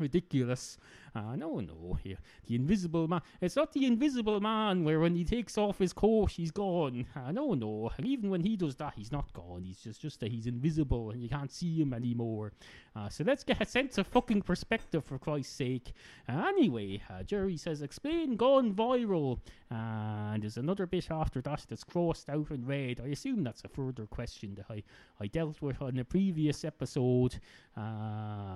[0.00, 0.78] ridiculous.
[1.14, 3.20] Uh, no, no, here the invisible man.
[3.40, 7.06] It's not the invisible man where when he takes off his coat, he's gone.
[7.16, 9.62] Uh, no, no, and even when he does that, he's not gone.
[9.64, 12.52] He's just just that he's invisible and you can't see him anymore.
[12.94, 15.92] Uh, so let's get a sense of fucking perspective for Christ's sake.
[16.28, 19.38] Uh, anyway, uh, Jerry says, "Explain gone viral."
[19.70, 23.00] and there's another bit after that that's crossed out in red.
[23.04, 24.82] I assume that's a further question that I
[25.20, 27.38] I dealt with on a previous episode.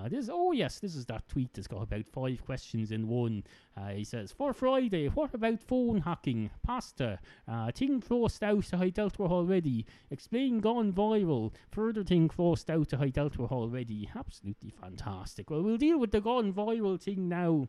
[0.08, 3.42] This oh yes, this is that tweet that's got about five questions in one.
[3.74, 6.50] Uh, he says, For Friday, what about phone hacking?
[6.62, 7.18] Pasta.
[7.48, 9.86] Uh, thing crossed out I dealt with already.
[10.10, 11.52] Explain gone viral.
[11.70, 14.10] Further thing crossed out I dealt with already.
[14.14, 15.48] Absolutely fantastic.
[15.48, 17.68] Well, we'll deal with the gone viral thing now.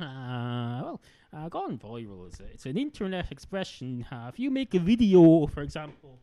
[0.00, 1.00] Uh, well,
[1.32, 4.04] uh, gone viral is it's an internet expression.
[4.10, 6.18] Uh, if you make a video, for example,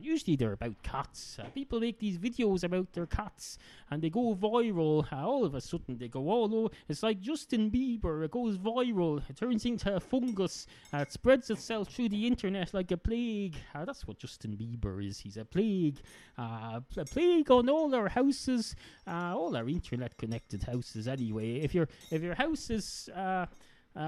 [0.00, 1.38] usually they're about cats.
[1.40, 3.58] Uh, people make these videos about their cats
[3.90, 5.10] and they go viral.
[5.12, 6.74] Uh, all of a sudden, they go all over.
[6.88, 8.24] It's like Justin Bieber.
[8.24, 9.22] It goes viral.
[9.28, 10.66] It turns into a fungus.
[10.92, 13.56] Uh, it spreads itself through the internet like a plague.
[13.74, 15.20] That's what Justin Bieber is.
[15.20, 15.98] He's a plague.
[16.38, 18.74] A plague on all our houses,
[19.06, 21.08] all our internet-connected houses.
[21.08, 23.46] Anyway, if your if your house is uh,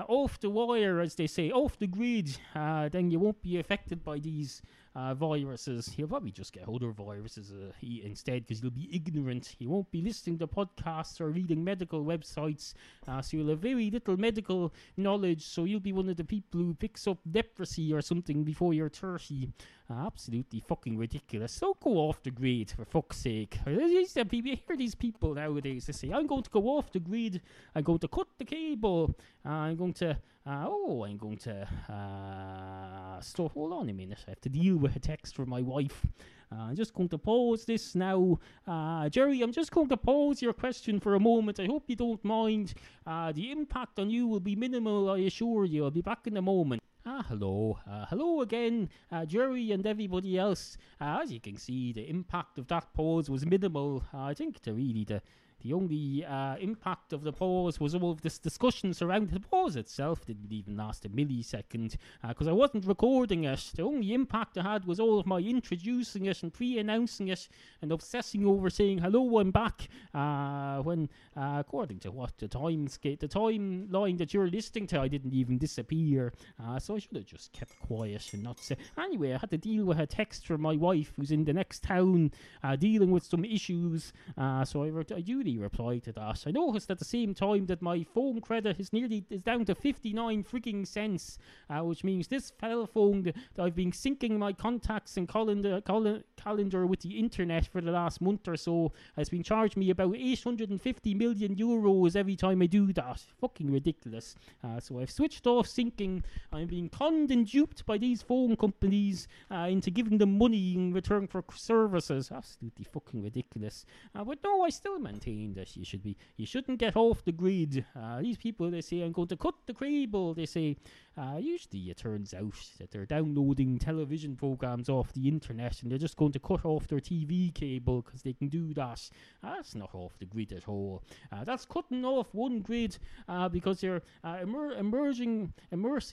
[0.06, 4.04] off the wire, as they say, off the grid, uh, then you won't be affected
[4.04, 4.60] by these
[4.98, 5.88] uh, viruses.
[5.88, 9.54] He'll probably just get other viruses uh, he, instead because he'll be ignorant.
[9.58, 12.74] He won't be listening to podcasts or reading medical websites,
[13.06, 15.46] uh, so he'll have very little medical knowledge.
[15.46, 18.88] So you'll be one of the people who picks up leprosy or something before you're
[18.88, 19.52] 30.
[19.90, 21.58] Absolutely fucking ridiculous.
[21.58, 23.58] Don't go off the grid, for fuck's sake.
[23.66, 27.40] You hear these people nowadays, they say, I'm going to go off the grid,
[27.74, 29.16] I'm going to cut the cable,
[29.46, 30.10] uh, I'm going to,
[30.46, 33.52] uh, oh, I'm going to, uh, stop.
[33.52, 36.04] Hold on a minute, I have to deal with a text from my wife.
[36.52, 38.38] Uh, I'm just going to pause this now.
[38.66, 41.60] Uh, Jerry, I'm just going to pause your question for a moment.
[41.60, 42.74] I hope you don't mind.
[43.06, 45.84] Uh, the impact on you will be minimal, I assure you.
[45.84, 46.82] I'll be back in a moment.
[47.10, 47.78] Ah, hello.
[47.90, 50.76] Uh, hello again, uh, Jerry and everybody else.
[51.00, 54.04] Uh, as you can see, the impact of that pause was minimal.
[54.12, 55.22] I think to really the
[55.62, 59.74] the only uh, impact of the pause was all of this discussion surrounding the pause
[59.74, 60.24] itself.
[60.24, 61.96] Didn't even last a millisecond
[62.26, 63.72] because uh, I wasn't recording it.
[63.74, 67.48] The only impact I had was all of my introducing it and pre-announcing it
[67.82, 69.88] and obsessing over saying hello, I'm back.
[70.14, 75.00] Uh, when, uh, according to what the time scale, the timeline that you're listening to,
[75.00, 76.32] I didn't even disappear.
[76.62, 78.76] Uh, so I should have just kept quiet and not say.
[78.96, 81.82] Anyway, I had to deal with a text from my wife who's in the next
[81.82, 82.30] town
[82.62, 84.12] uh, dealing with some issues.
[84.36, 85.20] so I, I
[85.52, 86.44] do reply to that.
[86.46, 89.74] I noticed at the same time that my phone credit is nearly is down to
[89.74, 91.38] 59 freaking cents,
[91.70, 96.86] uh, which means this phone that I've been syncing my contacts and calendar, cal- calendar
[96.86, 101.14] with the internet for the last month or so has been charged me about 850
[101.14, 103.20] million euros every time I do that.
[103.40, 104.34] Fucking ridiculous.
[104.62, 106.22] Uh, so I've switched off syncing.
[106.52, 110.92] I'm being conned and duped by these phone companies uh, into giving them money in
[110.92, 112.30] return for services.
[112.34, 113.84] Absolutely fucking ridiculous.
[114.14, 117.32] Uh, but no, I still maintain that you should be you shouldn't get off the
[117.32, 117.84] grid.
[117.94, 120.34] Uh, these people they say I'm going to cut the cable.
[120.34, 120.76] They say
[121.18, 125.98] uh, usually it turns out that they're downloading television programs off the internet and they're
[125.98, 129.10] just going to cut off their TV cable because they can do that.
[129.42, 131.02] Uh, that's not off the grid at all.
[131.32, 132.96] Uh, that's cutting off one grid
[133.28, 135.52] uh, because you're uh, immer- immersing,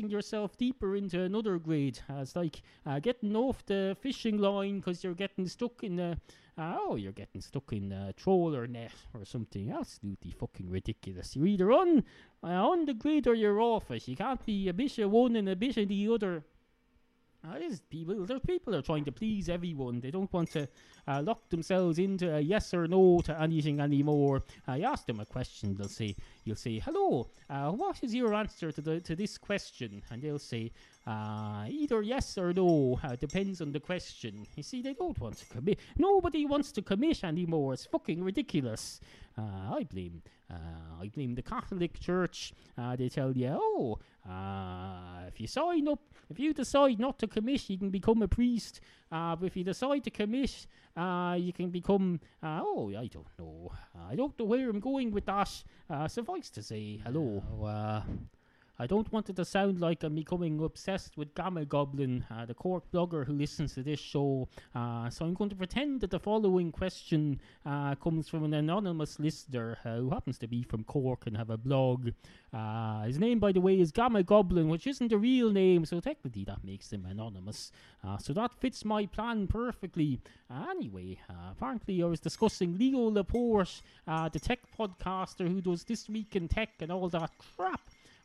[0.10, 2.00] yourself deeper into another grid.
[2.10, 2.62] Uh, it's like
[3.02, 6.18] getting off the fishing line because you're getting stuck in the
[6.58, 9.72] uh, oh, you're getting stuck in a trawler net or something.
[9.72, 11.36] Absolutely fucking ridiculous.
[11.36, 12.04] You're either on
[12.54, 14.08] on the grid or your office.
[14.08, 16.44] You can't be a bit of one and a bit of the other.
[17.48, 20.00] Uh, there's people, there's people are trying to please everyone.
[20.00, 20.68] They don't want to
[21.08, 24.42] uh, lock themselves into a yes or no to anything anymore.
[24.68, 28.72] Uh, ask them a question, they'll say, you'll say, "Hello, uh, what is your answer
[28.72, 30.72] to the to this question?" And they'll say,
[31.06, 33.00] uh, either yes or no.
[33.04, 34.48] Uh, depends on the question.
[34.56, 35.80] You see, they don't want to commit.
[35.98, 37.74] Nobody wants to commit anymore.
[37.74, 39.00] It's fucking ridiculous.
[39.38, 40.24] Uh, I blame.
[40.50, 42.54] Uh, I blame the Catholic Church.
[42.78, 47.28] Uh, they tell you, oh, uh, if you sign up, if you decide not to
[47.28, 48.80] commit, you can become a priest.
[49.10, 52.20] But if you decide to commit, you can become.
[52.44, 53.72] Oh, I don't know.
[54.10, 55.64] I don't know where I'm going with that.
[56.08, 57.44] Suffice to say, hello.
[57.64, 58.02] Uh,
[58.78, 62.84] I don't want it to sound like I'm becoming obsessed with Gammagoblin, uh, the Cork
[62.92, 64.50] blogger who listens to this show.
[64.74, 69.18] Uh, so I'm going to pretend that the following question uh, comes from an anonymous
[69.18, 72.10] listener uh, who happens to be from Cork and have a blog.
[72.54, 76.44] Uh, his name, by the way, is Gammagoblin, which isn't a real name, so technically
[76.44, 77.72] that makes him anonymous.
[78.06, 80.20] Uh, so that fits my plan perfectly.
[80.70, 81.18] anyway,
[81.50, 86.72] apparently I was discussing Leo Laporte, the tech podcaster who does This Week in Tech
[86.82, 87.80] and all that crap.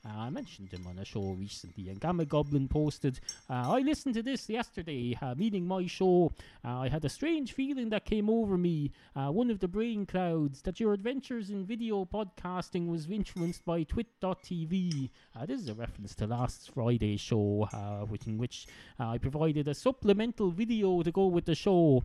[0.05, 3.21] Uh, I mentioned him on a show recently, and Gammagoblin posted,
[3.51, 6.33] uh, I listened to this yesterday, uh, meaning my show.
[6.65, 10.07] Uh, I had a strange feeling that came over me, uh, one of the brain
[10.07, 15.11] clouds, that your adventures in video podcasting was influenced by twit.tv.
[15.37, 17.69] Uh, this is a reference to last Friday's show,
[18.09, 22.05] which, in which I provided a supplemental video to go with the show.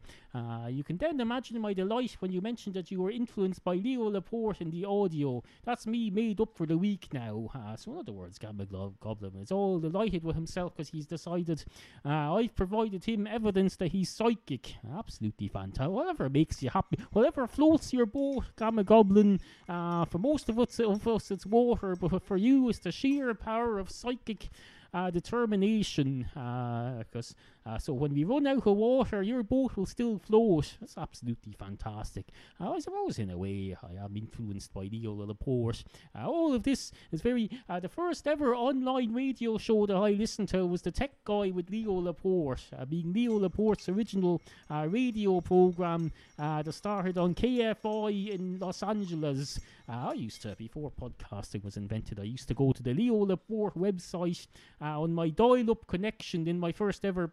[0.69, 4.09] you can then imagine my delight when you mentioned that you were influenced by Leo
[4.09, 5.41] Laporte in the audio.
[5.63, 7.49] That's me made up for the week now.
[7.85, 11.63] So in other words, Goblin is all delighted with himself because he's decided
[12.03, 14.73] uh, I've provided him evidence that he's psychic.
[14.97, 15.93] Absolutely fantastic.
[15.93, 19.39] Whatever makes you happy, whatever floats your boat, Gammagoblin.
[19.69, 23.35] Uh, for most of us, of us, it's water, but for you, it's the sheer
[23.35, 24.49] power of psychic
[24.91, 26.27] uh, determination.
[26.33, 27.35] Because
[27.65, 30.75] uh, uh, so when we run out of water, your boat will still float.
[30.79, 32.27] That's absolutely fantastic.
[32.59, 35.83] Uh, I suppose in a way I am influenced by Leo Laporte.
[36.15, 37.49] Uh, all of this is very.
[37.67, 41.51] Uh, the first ever online radio show that I listened to was the Tech Guy
[41.51, 48.83] with Leo Laporte, being Leo Laporte's original radio program that started on KFI in Los
[48.83, 49.59] Angeles.
[49.87, 53.75] I used to, before podcasting was invented, I used to go to the Leo Laporte
[53.75, 54.47] website
[54.81, 57.27] uh, on my dial-up connection in my first ever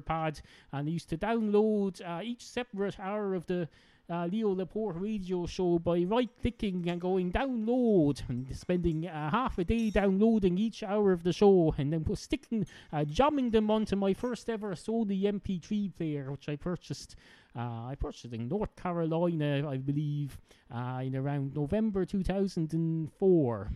[0.00, 0.40] pad,
[0.72, 3.68] and used to download uh, each separate hour of the
[4.10, 9.58] uh, Leo Laporte radio show by right clicking and going download and spending uh, half
[9.58, 13.96] a day downloading each hour of the show and then sticking, uh, jamming them onto
[13.96, 17.16] my first ever Sony MP3 player, which I purchased.
[17.54, 20.38] Uh, I purchased in North Carolina, I believe,
[20.74, 23.70] uh, in around November 2004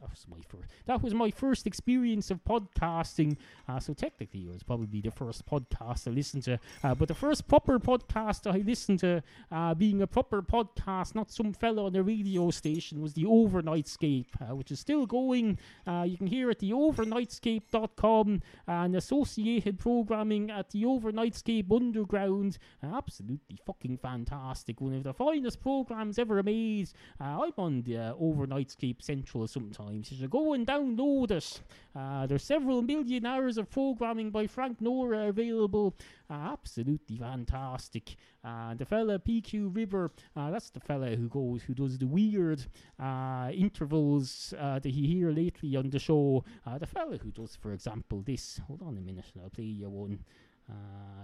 [0.00, 0.68] that was my first.
[0.86, 3.36] That was my first experience of podcasting.
[3.68, 6.58] Uh, so technically, it was probably the first podcast I listened to.
[6.84, 11.30] Uh, but the first proper podcast I listened to, uh, being a proper podcast, not
[11.30, 15.58] some fellow on a radio station, was the Overnightscape, uh, which is still going.
[15.86, 22.58] Uh, you can hear it at the Overnightscape.com and associated programming at the Overnightscape Underground.
[22.82, 24.80] absolutely fucking fantastic.
[24.80, 26.90] One of the finest programs ever made.
[27.20, 30.10] Uh, I'm on the Overnightscape Central sometimes times.
[30.10, 31.60] You should go and download it.
[31.94, 35.94] Uh, there's several million hours of programming by Frank Nora available.
[36.28, 38.16] Uh, absolutely fantastic.
[38.44, 42.64] Uh, the fella PQ Ribber, uh, that's the fella who goes, who does the weird
[43.00, 46.44] uh, intervals uh, that you hear lately on the show.
[46.78, 48.60] the fella who does, for example, this.
[48.66, 50.24] Hold on a minute, I'll play you one.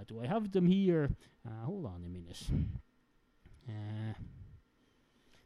[0.06, 1.10] do I have them here?
[1.64, 2.42] hold on a minute.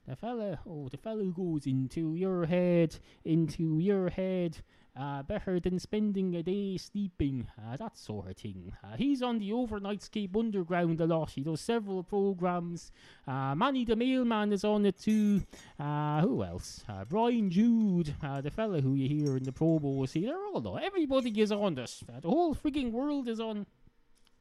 [0.09, 4.59] The fella, oh, the fella goes into your head, into your head,
[4.97, 8.73] uh, better than spending a day sleeping, uh, that sort of thing.
[8.85, 11.31] Uh, he's on the Overnightscape Underground a lot.
[11.31, 12.93] He does several programs.
[13.27, 15.43] Uh, Manny the Mailman is on it too.
[15.79, 16.85] Uh, who else?
[16.89, 20.11] Uh, Brian Jude, the fella who you hear in the promos.
[20.11, 20.83] See, they're all on.
[20.83, 22.05] Everybody is on this.
[22.23, 23.67] the whole freaking world is on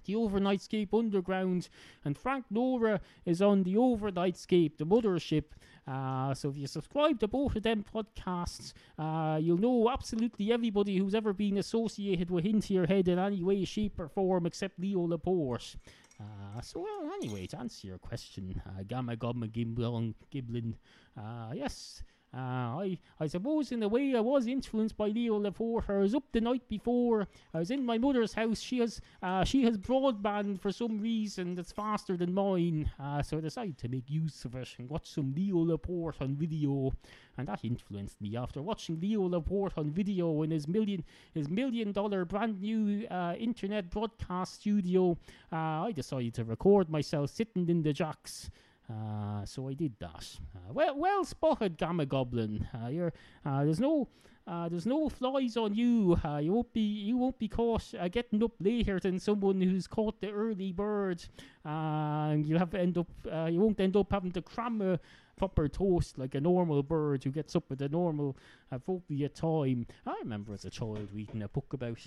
[0.05, 1.69] the Overnightscape Underground,
[2.03, 5.45] and Frank Nora is on the Overnightscape, the mothership.
[5.87, 10.97] Uh, so if you subscribe to both of them podcasts, uh, you'll know absolutely everybody
[10.97, 14.79] who's ever been associated with Into Your Head in any way, shape, or form except
[14.79, 15.75] Leo Laporte.
[16.19, 20.73] Uh, so, well, anyway, to answer your question, uh, Gamma Gobma Gimblon, Giblin,
[21.17, 22.01] uh, yes,
[22.35, 25.89] uh, I, I suppose in a way I was influenced by Leo Laporte.
[25.89, 27.27] I was up the night before.
[27.53, 28.59] I was in my mother's house.
[28.59, 32.91] She has uh, she has broadband for some reason that's faster than mine.
[32.99, 36.35] Uh, so I decided to make use of it and watch some Leo Laporte on
[36.35, 36.91] video,
[37.37, 38.35] and that influenced me.
[38.35, 43.35] After watching Leo Laporte on video in his million his million dollar brand new uh,
[43.39, 45.17] internet broadcast studio,
[45.53, 48.49] uh, I decided to record myself sitting in the jacks.
[48.89, 50.37] Uh, so I did that.
[50.55, 52.67] Uh, well, well spotted, Gammagoblin.
[52.73, 53.13] Uh, you're
[53.45, 54.07] uh, there's no
[54.47, 56.19] uh, there's no flies on you.
[56.23, 60.21] Uh, you won't be you won't be caught getting up later than someone who's caught
[60.21, 61.23] the early bird.
[61.63, 63.09] And you have to end up
[63.51, 64.99] you won't end up having to cram a
[65.35, 68.37] proper toast like a normal bird who gets up at a normal
[68.71, 69.87] appropriate time.
[70.05, 71.99] I remember as a child reading a book about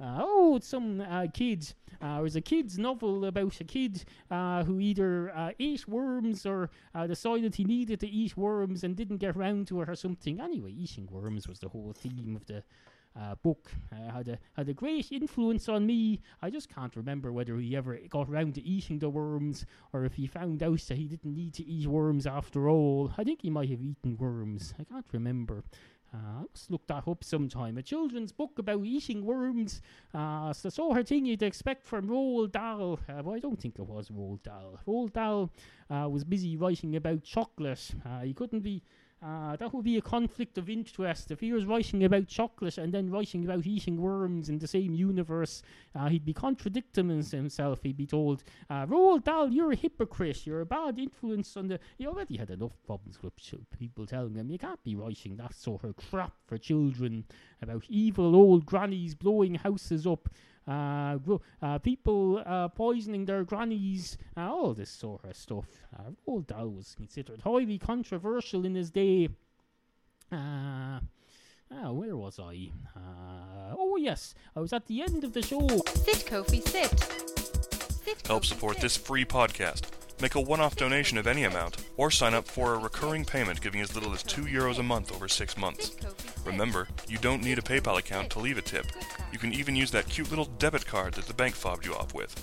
[0.00, 1.72] uh, oh, it's some uh, kid.
[2.00, 6.46] Uh, it was a kid's novel about a kid uh, who either uh, ate worms
[6.46, 9.96] or uh, decided he needed to eat worms and didn't get round to it or
[9.96, 10.40] something.
[10.40, 12.62] Anyway, eating worms was the whole theme of the
[13.42, 13.72] book.
[13.90, 16.20] Had a had a great influence on me.
[16.40, 20.14] I just can't remember whether he ever got round to eating the worms or if
[20.14, 23.12] he found out that he didn't need to eat worms after all.
[23.18, 24.72] I think he might have eaten worms.
[24.78, 25.64] I can't remember.
[26.14, 27.76] Uh, must look that up sometime.
[27.76, 29.82] A children's book about eating worms.
[30.14, 32.98] Uh, it's the sort of thing you'd expect from Roald Dahl.
[33.08, 34.80] Uh, but I don't think it was Roald Dahl.
[34.86, 35.50] Roald Dahl
[35.90, 37.90] uh, was busy writing about chocolate.
[38.22, 38.82] He couldn't be.
[39.20, 41.32] Uh, that would be a conflict of interest.
[41.32, 44.94] If he was writing about chocolate and then writing about eating worms in the same
[44.94, 45.62] universe,
[45.94, 47.82] uh, he'd be contradicting himself.
[47.82, 50.46] He'd be told, uh, Roald Dahl, you're a hypocrite.
[50.46, 51.80] You're a bad influence on the.
[51.96, 53.32] He already had enough problems with
[53.76, 57.24] people telling him, you can't be writing that sort of crap for children
[57.60, 60.28] about evil old grannies blowing houses up.
[60.68, 65.64] Uh, gro- uh, people uh, poisoning their grannies, uh, all this sort of stuff.
[65.98, 69.30] Uh, Roald Dahl was considered highly controversial in his day.
[70.30, 71.00] Uh,
[71.72, 72.70] ah, where was I?
[72.94, 75.66] Uh, oh, yes, I was at the end of the show.
[75.68, 77.00] Sit, Kofi, sit.
[78.04, 78.82] Sit, Help Kofi, support sit.
[78.82, 79.84] this free podcast.
[80.20, 83.60] Make a one off donation of any amount, or sign up for a recurring payment
[83.60, 85.96] giving as little as 2 euros a month over 6 months.
[86.44, 88.86] Remember, you don't need a PayPal account to leave a tip.
[89.32, 92.14] You can even use that cute little debit card that the bank fobbed you off
[92.14, 92.34] with.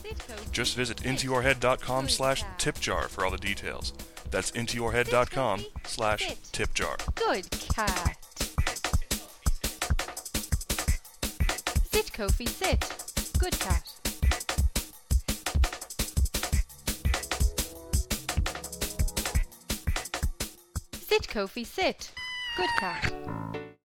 [0.52, 1.08] Just visit sit.
[1.08, 3.92] intoyourhead.com slash tipjar for all the details.
[4.32, 7.16] That's intoyourhead.com slash tipjar.
[7.16, 8.18] Good cat.
[11.92, 13.40] Sit, Kofi, sit.
[13.40, 14.05] Good cat.
[21.16, 22.12] Sit, Kofi, sit.
[22.58, 23.65] Good cat.